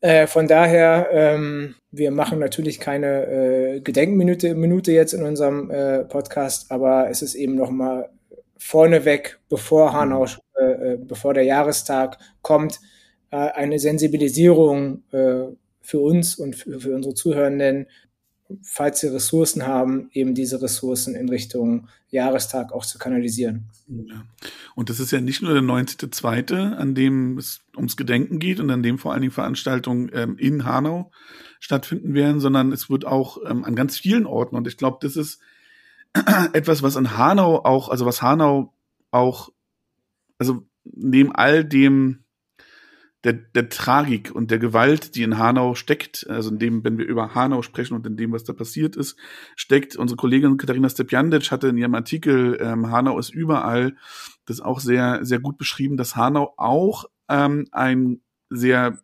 Äh, 0.00 0.26
von 0.26 0.48
daher, 0.48 1.08
ähm, 1.12 1.74
wir 1.90 2.10
machen 2.10 2.38
natürlich 2.38 2.80
keine 2.80 3.26
äh, 3.26 3.80
Gedenkminute 3.80 4.54
Minute 4.54 4.92
jetzt 4.92 5.12
in 5.12 5.22
unserem 5.22 5.70
äh, 5.70 6.04
Podcast, 6.04 6.70
aber 6.70 7.10
es 7.10 7.22
ist 7.22 7.34
eben 7.34 7.54
nochmal 7.54 8.08
vorneweg, 8.60 9.40
bevor 9.48 9.92
Hanau, 9.92 10.26
äh, 10.60 10.92
äh, 10.92 10.98
bevor 10.98 11.34
der 11.34 11.44
Jahrestag 11.44 12.18
kommt, 12.42 12.78
äh, 13.30 13.36
eine 13.36 13.78
Sensibilisierung 13.78 15.02
äh, 15.12 15.46
für 15.80 16.00
uns 16.00 16.36
und 16.36 16.54
für, 16.54 16.78
für 16.78 16.94
unsere 16.94 17.14
Zuhörenden, 17.14 17.86
falls 18.62 19.00
sie 19.00 19.06
Ressourcen 19.06 19.66
haben, 19.66 20.10
eben 20.12 20.34
diese 20.34 20.60
Ressourcen 20.60 21.14
in 21.14 21.28
Richtung 21.28 21.88
Jahrestag 22.10 22.72
auch 22.72 22.84
zu 22.84 22.98
kanalisieren. 22.98 23.70
Ja. 23.88 24.24
Und 24.74 24.90
das 24.90 25.00
ist 25.00 25.10
ja 25.10 25.20
nicht 25.20 25.42
nur 25.42 25.54
der 25.54 25.62
19.2., 25.62 26.74
an 26.74 26.94
dem 26.94 27.38
es 27.38 27.62
ums 27.76 27.96
Gedenken 27.96 28.40
geht 28.40 28.60
und 28.60 28.70
an 28.70 28.82
dem 28.82 28.98
vor 28.98 29.12
allen 29.12 29.22
Dingen 29.22 29.32
Veranstaltungen 29.32 30.10
ähm, 30.12 30.36
in 30.36 30.64
Hanau 30.64 31.10
stattfinden 31.60 32.12
werden, 32.14 32.40
sondern 32.40 32.72
es 32.72 32.90
wird 32.90 33.06
auch 33.06 33.38
ähm, 33.48 33.64
an 33.64 33.76
ganz 33.76 33.96
vielen 33.96 34.26
Orten. 34.26 34.56
Und 34.56 34.66
ich 34.66 34.76
glaube, 34.76 34.98
das 35.00 35.16
ist 35.16 35.40
etwas, 36.52 36.82
was 36.82 36.96
in 36.96 37.16
Hanau 37.16 37.64
auch, 37.64 37.88
also 37.88 38.06
was 38.06 38.22
Hanau 38.22 38.74
auch, 39.10 39.50
also 40.38 40.66
neben 40.84 41.34
all 41.34 41.64
dem 41.64 42.24
der, 43.24 43.34
der 43.34 43.68
Tragik 43.68 44.30
und 44.34 44.50
der 44.50 44.58
Gewalt, 44.58 45.14
die 45.14 45.22
in 45.22 45.36
Hanau 45.36 45.74
steckt, 45.74 46.26
also 46.28 46.50
in 46.50 46.58
dem, 46.58 46.84
wenn 46.84 46.96
wir 46.96 47.06
über 47.06 47.34
Hanau 47.34 47.60
sprechen 47.62 47.94
und 47.94 48.06
in 48.06 48.16
dem, 48.16 48.32
was 48.32 48.44
da 48.44 48.54
passiert 48.54 48.96
ist, 48.96 49.18
steckt. 49.56 49.96
Unsere 49.96 50.16
Kollegin 50.16 50.56
Katharina 50.56 50.88
Stepjandic 50.88 51.50
hatte 51.50 51.68
in 51.68 51.76
ihrem 51.76 51.94
Artikel 51.94 52.58
ähm, 52.60 52.90
Hanau 52.90 53.18
ist 53.18 53.30
überall 53.30 53.94
das 54.46 54.60
auch 54.60 54.80
sehr, 54.80 55.24
sehr 55.24 55.38
gut 55.38 55.58
beschrieben, 55.58 55.98
dass 55.98 56.16
Hanau 56.16 56.54
auch 56.56 57.04
ähm, 57.28 57.66
ein 57.72 58.22
sehr 58.48 58.98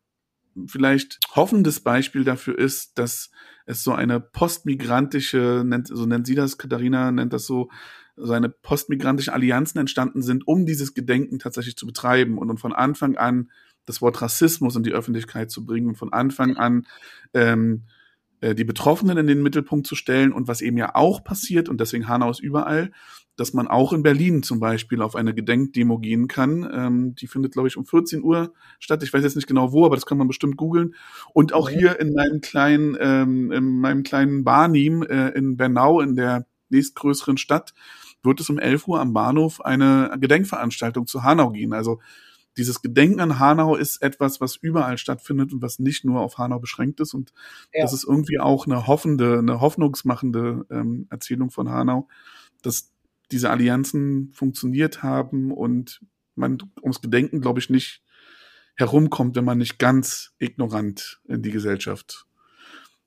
vielleicht 0.66 1.18
hoffendes 1.34 1.80
Beispiel 1.80 2.24
dafür 2.24 2.58
ist, 2.58 2.98
dass 2.98 3.30
es 3.66 3.82
so 3.82 3.92
eine 3.92 4.20
postmigrantische, 4.20 5.62
nennt, 5.66 5.88
so 5.88 6.06
nennt 6.06 6.26
sie 6.26 6.34
das, 6.34 6.58
Katharina 6.58 7.12
nennt 7.12 7.32
das 7.32 7.46
so, 7.46 7.68
so 8.16 8.32
eine 8.32 8.48
postmigrantische 8.48 9.32
Allianzen 9.32 9.78
entstanden 9.78 10.22
sind, 10.22 10.46
um 10.46 10.64
dieses 10.64 10.94
Gedenken 10.94 11.38
tatsächlich 11.38 11.76
zu 11.76 11.86
betreiben 11.86 12.38
und, 12.38 12.48
und 12.48 12.58
von 12.58 12.72
Anfang 12.72 13.16
an 13.16 13.50
das 13.84 14.00
Wort 14.00 14.20
Rassismus 14.22 14.76
in 14.76 14.82
die 14.82 14.92
Öffentlichkeit 14.92 15.50
zu 15.50 15.64
bringen 15.64 15.88
und 15.88 15.96
von 15.96 16.12
Anfang 16.12 16.56
an 16.56 16.86
ähm, 17.34 17.84
äh, 18.40 18.54
die 18.54 18.64
Betroffenen 18.64 19.18
in 19.18 19.26
den 19.26 19.42
Mittelpunkt 19.42 19.86
zu 19.86 19.94
stellen 19.94 20.32
und 20.32 20.48
was 20.48 20.60
eben 20.60 20.76
ja 20.76 20.94
auch 20.94 21.22
passiert 21.24 21.68
und 21.68 21.80
deswegen 21.80 22.08
Hanau 22.08 22.30
ist 22.30 22.40
überall, 22.40 22.90
dass 23.36 23.52
man 23.52 23.68
auch 23.68 23.92
in 23.92 24.02
Berlin 24.02 24.42
zum 24.42 24.60
Beispiel 24.60 25.02
auf 25.02 25.14
eine 25.14 25.34
Gedenkdemo 25.34 25.98
gehen 25.98 26.26
kann. 26.26 26.68
Ähm, 26.72 27.14
die 27.14 27.26
findet, 27.26 27.52
glaube 27.52 27.68
ich, 27.68 27.76
um 27.76 27.84
14 27.84 28.22
Uhr 28.22 28.52
statt. 28.78 29.02
Ich 29.02 29.12
weiß 29.12 29.22
jetzt 29.22 29.36
nicht 29.36 29.46
genau 29.46 29.72
wo, 29.72 29.84
aber 29.84 29.94
das 29.94 30.06
kann 30.06 30.18
man 30.18 30.26
bestimmt 30.26 30.56
googeln. 30.56 30.94
Und 31.34 31.52
auch 31.52 31.70
ja. 31.70 31.78
hier 31.78 32.00
in 32.00 32.14
meinem 32.14 32.40
kleinen, 32.40 32.96
ähm, 32.98 33.52
in 33.52 33.78
meinem 33.78 34.02
kleinen 34.02 34.42
Barnim 34.42 35.02
äh, 35.02 35.28
in 35.30 35.56
Bernau, 35.56 36.00
in 36.00 36.16
der 36.16 36.46
nächstgrößeren 36.70 37.36
Stadt, 37.36 37.74
wird 38.22 38.40
es 38.40 38.50
um 38.50 38.58
11 38.58 38.88
Uhr 38.88 39.00
am 39.00 39.12
Bahnhof 39.12 39.64
eine 39.64 40.16
Gedenkveranstaltung 40.18 41.06
zu 41.06 41.22
Hanau 41.22 41.50
gehen. 41.50 41.72
Also 41.72 42.00
dieses 42.56 42.80
Gedenken 42.80 43.20
an 43.20 43.38
Hanau 43.38 43.76
ist 43.76 44.00
etwas, 44.02 44.40
was 44.40 44.56
überall 44.56 44.96
stattfindet 44.96 45.52
und 45.52 45.60
was 45.60 45.78
nicht 45.78 46.04
nur 46.04 46.20
auf 46.20 46.38
Hanau 46.38 46.58
beschränkt 46.58 47.00
ist. 47.00 47.12
Und 47.12 47.32
ja. 47.72 47.82
das 47.82 47.92
ist 47.92 48.04
irgendwie 48.04 48.40
auch 48.40 48.66
eine 48.66 48.86
hoffende, 48.86 49.38
eine 49.38 49.60
hoffnungsmachende 49.60 50.66
ähm, 50.70 51.06
Erzählung 51.10 51.50
von 51.50 51.68
Hanau, 51.68 52.08
dass 52.62 52.92
diese 53.32 53.50
Allianzen 53.50 54.32
funktioniert 54.32 55.02
haben 55.02 55.52
und 55.52 56.00
man 56.34 56.58
ums 56.82 57.00
Gedenken, 57.00 57.40
glaube 57.40 57.60
ich, 57.60 57.70
nicht 57.70 58.02
herumkommt, 58.76 59.36
wenn 59.36 59.44
man 59.44 59.58
nicht 59.58 59.78
ganz 59.78 60.32
ignorant 60.38 61.20
in 61.26 61.42
die 61.42 61.50
Gesellschaft 61.50 62.26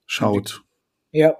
schaut. 0.06 0.64
Ja. 1.12 1.38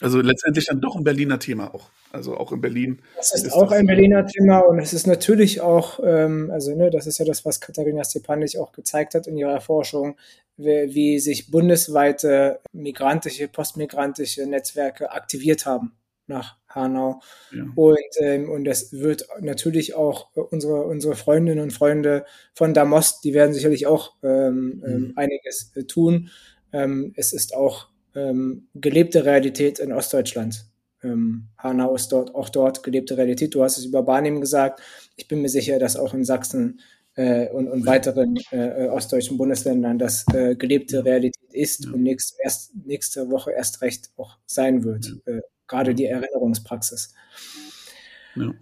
Also 0.00 0.20
letztendlich 0.20 0.66
dann 0.66 0.80
doch 0.80 0.96
ein 0.96 1.04
Berliner 1.04 1.38
Thema 1.38 1.74
auch. 1.74 1.90
Also 2.10 2.36
auch 2.36 2.52
in 2.52 2.60
Berlin. 2.60 3.00
Das 3.16 3.34
ist, 3.34 3.46
ist 3.46 3.52
auch 3.52 3.70
das 3.70 3.78
ein 3.78 3.86
Berliner 3.86 4.26
Thema 4.26 4.58
und 4.58 4.78
es 4.78 4.92
ist 4.92 5.06
natürlich 5.06 5.62
auch, 5.62 5.98
ähm, 6.04 6.50
also 6.50 6.74
ne, 6.74 6.90
das 6.90 7.06
ist 7.06 7.18
ja 7.18 7.24
das, 7.24 7.46
was 7.46 7.60
Katharina 7.60 8.04
Stepanik 8.04 8.56
auch 8.58 8.72
gezeigt 8.72 9.14
hat 9.14 9.26
in 9.26 9.38
ihrer 9.38 9.62
Forschung, 9.62 10.18
wie, 10.58 10.94
wie 10.94 11.18
sich 11.18 11.50
bundesweite 11.50 12.60
migrantische, 12.72 13.48
postmigrantische 13.48 14.46
Netzwerke 14.46 15.10
aktiviert 15.10 15.64
haben 15.64 15.92
nach 16.26 16.56
Hanau. 16.68 17.20
Ja. 17.54 17.64
Und, 17.74 17.98
ähm, 18.20 18.50
und 18.50 18.64
das 18.64 18.92
wird 18.92 19.26
natürlich 19.40 19.94
auch 19.94 20.30
unsere, 20.34 20.84
unsere 20.84 21.14
Freundinnen 21.14 21.60
und 21.60 21.72
Freunde 21.72 22.24
von 22.54 22.74
Damost, 22.74 23.24
die 23.24 23.34
werden 23.34 23.54
sicherlich 23.54 23.86
auch 23.86 24.14
ähm, 24.22 24.82
ähm 24.86 24.92
mhm. 24.92 25.12
einiges 25.16 25.72
äh, 25.74 25.84
tun. 25.84 26.30
Ähm, 26.72 27.12
es 27.16 27.32
ist 27.32 27.54
auch 27.54 27.88
ähm, 28.14 28.68
gelebte 28.74 29.24
Realität 29.24 29.78
in 29.78 29.92
Ostdeutschland 29.92 30.66
ähm, 31.02 31.48
Hanau 31.58 31.94
ist 31.94 32.12
dort 32.12 32.34
auch 32.34 32.48
dort 32.48 32.82
gelebte 32.82 33.16
Realität. 33.16 33.54
Du 33.54 33.62
hast 33.62 33.78
es 33.78 33.84
über 33.84 34.02
Barnim 34.02 34.40
gesagt. 34.40 34.80
Ich 35.16 35.28
bin 35.28 35.42
mir 35.42 35.48
sicher, 35.48 35.78
dass 35.78 35.96
auch 35.96 36.14
in 36.14 36.24
Sachsen 36.24 36.80
äh, 37.14 37.48
und, 37.48 37.68
und 37.68 37.86
weiteren 37.86 38.36
äh, 38.50 38.88
ostdeutschen 38.88 39.36
Bundesländern 39.36 39.98
das 39.98 40.24
äh, 40.32 40.54
gelebte 40.56 41.04
Realität 41.04 41.52
ist 41.52 41.84
ja. 41.84 41.92
und 41.92 42.02
nächst, 42.02 42.36
erst, 42.42 42.72
nächste 42.86 43.30
Woche 43.30 43.52
erst 43.52 43.82
recht 43.82 44.10
auch 44.16 44.38
sein 44.46 44.84
wird. 44.84 45.12
Ja. 45.26 45.40
Gerade 45.66 45.94
die 45.94 46.06
Erinnerungspraxis. 46.06 47.14
Ja. 48.34 48.52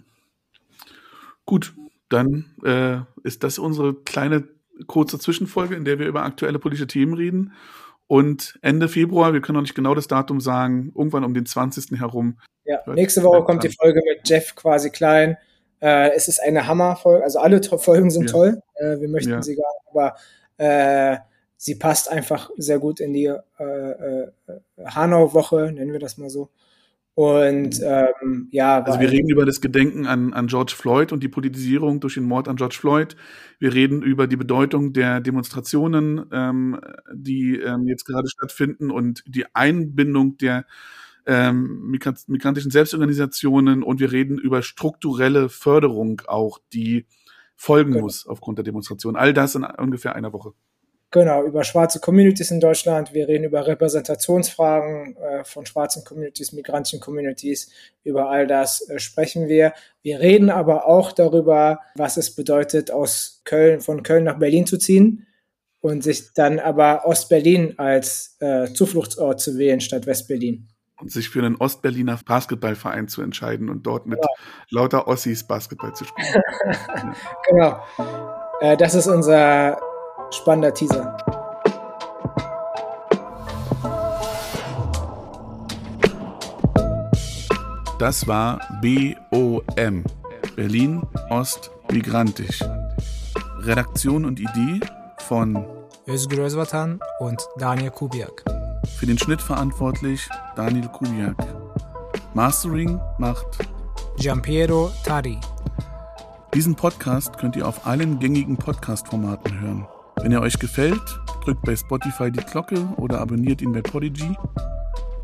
Gut, 1.46 1.74
dann 2.08 2.54
äh, 2.64 2.98
ist 3.26 3.42
das 3.44 3.58
unsere 3.58 3.94
kleine 3.94 4.48
kurze 4.86 5.18
Zwischenfolge, 5.18 5.74
in 5.74 5.84
der 5.84 5.98
wir 5.98 6.06
über 6.06 6.22
aktuelle 6.22 6.58
politische 6.58 6.86
Themen 6.86 7.14
reden. 7.14 7.52
Und 8.06 8.58
Ende 8.62 8.88
Februar, 8.88 9.32
wir 9.32 9.40
können 9.40 9.54
noch 9.54 9.62
nicht 9.62 9.74
genau 9.74 9.94
das 9.94 10.08
Datum 10.08 10.40
sagen, 10.40 10.92
irgendwann 10.96 11.24
um 11.24 11.32
den 11.32 11.46
20. 11.46 11.98
herum. 12.00 12.38
Ja, 12.64 12.80
nächste 12.86 13.22
Woche 13.22 13.44
kommt 13.44 13.62
die 13.62 13.68
Folge 13.68 14.00
mit 14.04 14.28
Jeff 14.28 14.54
quasi 14.56 14.90
klein. 14.90 15.36
Äh, 15.80 16.10
es 16.14 16.28
ist 16.28 16.40
eine 16.42 16.66
Hammerfolge, 16.66 17.22
also 17.22 17.38
alle 17.38 17.62
Folgen 17.62 18.10
sind 18.10 18.24
ja. 18.24 18.32
toll. 18.32 18.62
Äh, 18.74 19.00
wir 19.00 19.08
möchten 19.08 19.30
ja. 19.30 19.42
sie 19.42 19.54
gar 19.54 19.72
nicht, 19.74 19.90
aber 19.90 20.16
äh, 20.58 21.18
sie 21.56 21.76
passt 21.76 22.10
einfach 22.10 22.50
sehr 22.56 22.78
gut 22.78 23.00
in 23.00 23.12
die 23.12 23.26
äh, 23.26 23.62
äh, 23.62 24.30
Hanau-Woche, 24.84 25.72
nennen 25.72 25.92
wir 25.92 26.00
das 26.00 26.18
mal 26.18 26.30
so. 26.30 26.50
Und 27.20 27.82
ähm, 27.82 28.48
ja. 28.50 28.82
Also 28.82 28.98
wir 28.98 29.10
reden 29.10 29.28
über 29.28 29.44
das 29.44 29.60
Gedenken 29.60 30.06
an, 30.06 30.32
an 30.32 30.46
George 30.46 30.72
Floyd 30.74 31.12
und 31.12 31.22
die 31.22 31.28
Politisierung 31.28 32.00
durch 32.00 32.14
den 32.14 32.24
Mord 32.24 32.48
an 32.48 32.56
George 32.56 32.78
Floyd. 32.80 33.14
Wir 33.58 33.74
reden 33.74 34.00
über 34.00 34.26
die 34.26 34.38
Bedeutung 34.38 34.94
der 34.94 35.20
Demonstrationen, 35.20 36.24
ähm, 36.32 36.80
die 37.12 37.58
ähm, 37.58 37.86
jetzt 37.86 38.06
gerade 38.06 38.26
stattfinden 38.26 38.90
und 38.90 39.22
die 39.26 39.44
Einbindung 39.54 40.38
der 40.38 40.64
ähm, 41.26 41.90
migrantischen 41.90 42.70
Selbstorganisationen 42.70 43.82
und 43.82 44.00
wir 44.00 44.12
reden 44.12 44.38
über 44.38 44.62
strukturelle 44.62 45.50
Förderung 45.50 46.22
auch, 46.26 46.58
die 46.72 47.04
folgen 47.54 47.92
genau. 47.92 48.04
muss 48.04 48.26
aufgrund 48.26 48.56
der 48.56 48.64
Demonstration. 48.64 49.16
All 49.16 49.34
das 49.34 49.54
in 49.56 49.64
ungefähr 49.64 50.16
einer 50.16 50.32
Woche. 50.32 50.54
Genau, 51.12 51.44
über 51.44 51.64
schwarze 51.64 51.98
Communities 51.98 52.52
in 52.52 52.60
Deutschland. 52.60 53.12
Wir 53.12 53.26
reden 53.26 53.42
über 53.42 53.66
Repräsentationsfragen 53.66 55.16
äh, 55.16 55.44
von 55.44 55.66
schwarzen 55.66 56.04
Communities, 56.04 56.52
migrantischen 56.52 57.00
Communities. 57.00 57.72
Über 58.04 58.30
all 58.30 58.46
das 58.46 58.88
äh, 58.88 59.00
sprechen 59.00 59.48
wir. 59.48 59.72
Wir 60.02 60.20
reden 60.20 60.50
aber 60.50 60.86
auch 60.86 61.10
darüber, 61.10 61.80
was 61.96 62.16
es 62.16 62.36
bedeutet, 62.36 62.92
aus 62.92 63.42
Köln, 63.44 63.80
von 63.80 64.04
Köln 64.04 64.22
nach 64.22 64.38
Berlin 64.38 64.66
zu 64.66 64.78
ziehen 64.78 65.26
und 65.80 66.04
sich 66.04 66.32
dann 66.32 66.60
aber 66.60 67.04
Ostberlin 67.04 67.76
als 67.76 68.36
äh, 68.38 68.72
Zufluchtsort 68.72 69.40
zu 69.40 69.58
wählen 69.58 69.80
statt 69.80 70.06
Westberlin. 70.06 70.68
Und 71.00 71.10
sich 71.10 71.28
für 71.28 71.40
einen 71.40 71.56
Ostberliner 71.56 72.20
Basketballverein 72.24 73.08
zu 73.08 73.22
entscheiden 73.22 73.68
und 73.68 73.84
dort 73.84 74.06
mit 74.06 74.20
genau. 74.20 74.82
lauter 74.82 75.08
Ossis 75.08 75.44
Basketball 75.44 75.92
zu 75.92 76.04
spielen. 76.04 76.44
genau. 77.50 77.82
Äh, 78.60 78.76
das 78.76 78.94
ist 78.94 79.08
unser 79.08 79.80
Spannender 80.30 80.72
Teaser. 80.72 81.16
Das 87.98 88.26
war 88.26 88.58
BOM, 88.80 90.04
Berlin 90.56 91.02
Ost 91.28 91.70
Migrantisch. 91.92 92.60
Redaktion 93.58 94.24
und 94.24 94.40
Idee 94.40 94.80
von 95.18 95.66
Özgür 96.08 96.46
Özvatan 96.46 96.98
und 97.18 97.46
Daniel 97.58 97.90
Kubiak. 97.90 98.42
Für 98.98 99.06
den 99.06 99.18
Schnitt 99.18 99.42
verantwortlich 99.42 100.26
Daniel 100.56 100.88
Kubiak. 100.88 101.36
Mastering 102.32 102.98
macht 103.18 103.46
Giampiero 104.16 104.90
Tari. 105.04 105.38
Diesen 106.54 106.74
Podcast 106.74 107.36
könnt 107.38 107.54
ihr 107.56 107.68
auf 107.68 107.86
allen 107.86 108.18
gängigen 108.18 108.56
Podcast-Formaten 108.56 109.60
hören. 109.60 109.86
Wenn 110.22 110.32
er 110.32 110.42
euch 110.42 110.58
gefällt, 110.58 111.18
drückt 111.44 111.62
bei 111.62 111.74
Spotify 111.74 112.30
die 112.30 112.44
Glocke 112.44 112.86
oder 112.96 113.20
abonniert 113.20 113.62
ihn 113.62 113.72
bei 113.72 113.80
Podigy. 113.80 114.36